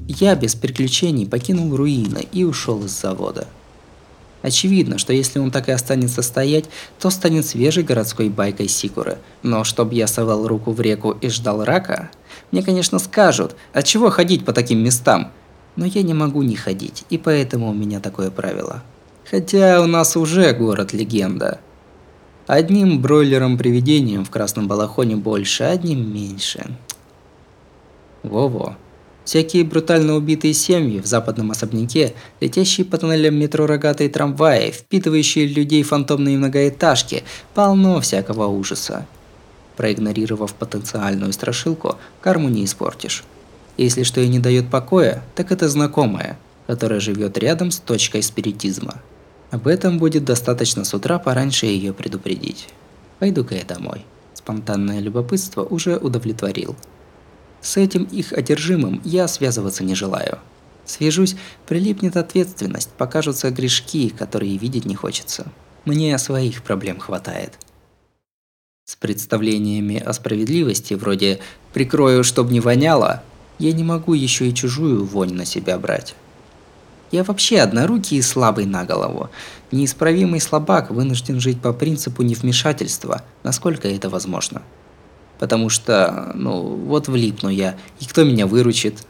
Я 0.10 0.36
без 0.36 0.56
приключений 0.56 1.26
покинул 1.26 1.74
руины 1.74 2.28
и 2.34 2.44
ушел 2.44 2.84
из 2.84 3.00
завода. 3.00 3.48
Очевидно, 4.42 4.98
что 4.98 5.14
если 5.14 5.40
он 5.40 5.52
так 5.52 5.70
и 5.70 5.72
останется 5.72 6.22
стоять, 6.22 6.66
то 7.00 7.10
станет 7.10 7.46
свежей 7.46 7.84
городской 7.84 8.28
байкой 8.28 8.68
Сикуры. 8.68 9.20
Но 9.42 9.64
чтоб 9.64 9.94
я 9.94 10.08
совал 10.08 10.46
руку 10.50 10.74
в 10.74 10.82
реку 10.82 11.12
и 11.12 11.30
ждал 11.30 11.64
рака, 11.64 12.12
мне, 12.52 12.62
конечно, 12.62 13.00
скажут, 13.00 13.56
от 13.72 13.86
чего 13.86 14.10
ходить 14.10 14.44
по 14.44 14.52
таким 14.52 14.80
местам. 14.80 15.32
Но 15.78 15.86
я 15.86 16.02
не 16.02 16.14
могу 16.14 16.44
не 16.44 16.58
ходить, 16.58 17.06
и 17.10 17.18
поэтому 17.18 17.70
у 17.70 17.74
меня 17.74 18.02
такое 18.02 18.32
правило. 18.32 18.84
Хотя 19.30 19.82
у 19.82 19.88
нас 19.88 20.16
уже 20.16 20.54
город-легенда. 20.54 21.60
Одним 22.48 23.02
бройлером-привидением 23.02 24.24
в 24.24 24.30
красном 24.30 24.70
балахоне 24.70 25.18
больше, 25.18 25.66
одним 25.66 26.14
меньше. 26.14 26.78
Во-во. 28.24 28.78
Всякие 29.26 29.66
брутально 29.66 30.16
убитые 30.16 30.54
семьи 30.54 31.02
в 31.02 31.06
западном 31.06 31.52
особняке, 31.52 32.14
летящие 32.40 32.86
по 32.86 32.98
тоннелям 32.98 33.36
метро 33.36 33.68
рогатые 33.68 34.10
трамваи, 34.10 34.72
впитывающие 34.72 35.46
людей 35.46 35.84
фантомные 35.84 36.38
многоэтажки, 36.38 37.24
полно 37.54 38.00
всякого 38.00 38.48
ужаса. 38.48 39.06
Проигнорировав 39.76 40.54
потенциальную 40.54 41.34
страшилку, 41.34 41.98
карму 42.22 42.48
не 42.48 42.64
испортишь. 42.64 43.26
Если 43.76 44.04
что 44.04 44.22
и 44.22 44.30
не 44.30 44.40
дает 44.40 44.70
покоя, 44.70 45.22
так 45.36 45.52
это 45.52 45.68
знакомое. 45.68 46.40
которая 46.68 47.00
живет 47.00 47.38
рядом 47.38 47.72
с 47.72 47.80
точкой 47.80 48.22
спиритизма. 48.22 49.02
Об 49.52 49.68
этом 49.68 49.98
будет 49.98 50.26
достаточно 50.26 50.84
с 50.84 50.94
утра 50.94 51.20
пораньше 51.20 51.66
ее 51.66 51.94
предупредить. 51.94 52.68
Пойду-ка 53.20 53.56
я 53.56 53.64
домой. 53.64 54.06
Спонтанное 54.34 55.00
любопытство 55.00 55.64
уже 55.64 55.98
удовлетворил. 55.98 56.76
С 57.62 57.78
этим 57.78 58.04
их 58.04 58.34
одержимым 58.34 59.02
я 59.04 59.28
связываться 59.28 59.84
не 59.84 59.96
желаю. 59.96 60.40
Свяжусь, 60.86 61.36
прилипнет 61.66 62.16
ответственность, 62.16 62.90
покажутся 62.92 63.50
грешки, 63.50 64.10
которые 64.10 64.58
видеть 64.58 64.86
не 64.86 64.96
хочется. 64.96 65.48
Мне 65.86 66.18
своих 66.18 66.64
проблем 66.64 67.00
хватает. 67.00 67.58
С 68.86 68.96
представлениями 68.96 69.98
о 69.98 70.14
справедливости, 70.14 70.94
вроде 70.94 71.40
«прикрою, 71.74 72.24
чтоб 72.24 72.50
не 72.50 72.62
воняло», 72.62 73.24
я 73.60 73.74
не 73.74 73.84
могу 73.84 74.14
еще 74.14 74.48
и 74.48 74.54
чужую 74.54 75.04
вонь 75.04 75.34
на 75.34 75.44
себя 75.44 75.78
брать. 75.78 76.16
Я 77.12 77.24
вообще 77.24 77.60
однорукий 77.60 78.18
и 78.18 78.22
слабый 78.22 78.66
на 78.66 78.84
голову. 78.84 79.30
Неисправимый 79.72 80.42
слабак 80.42 80.92
вынужден 80.92 81.40
жить 81.40 81.62
по 81.62 81.74
принципу 81.74 82.24
невмешательства, 82.24 83.22
насколько 83.44 83.88
это 83.88 84.10
возможно. 84.10 84.62
Потому 85.40 85.70
что, 85.70 86.32
ну, 86.34 86.62
вот 86.62 87.08
влипну 87.08 87.50
я, 87.50 87.78
и 88.00 88.06
кто 88.06 88.24
меня 88.24 88.48
выручит? 88.48 89.06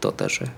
То-то 0.00 0.28
же. 0.28 0.50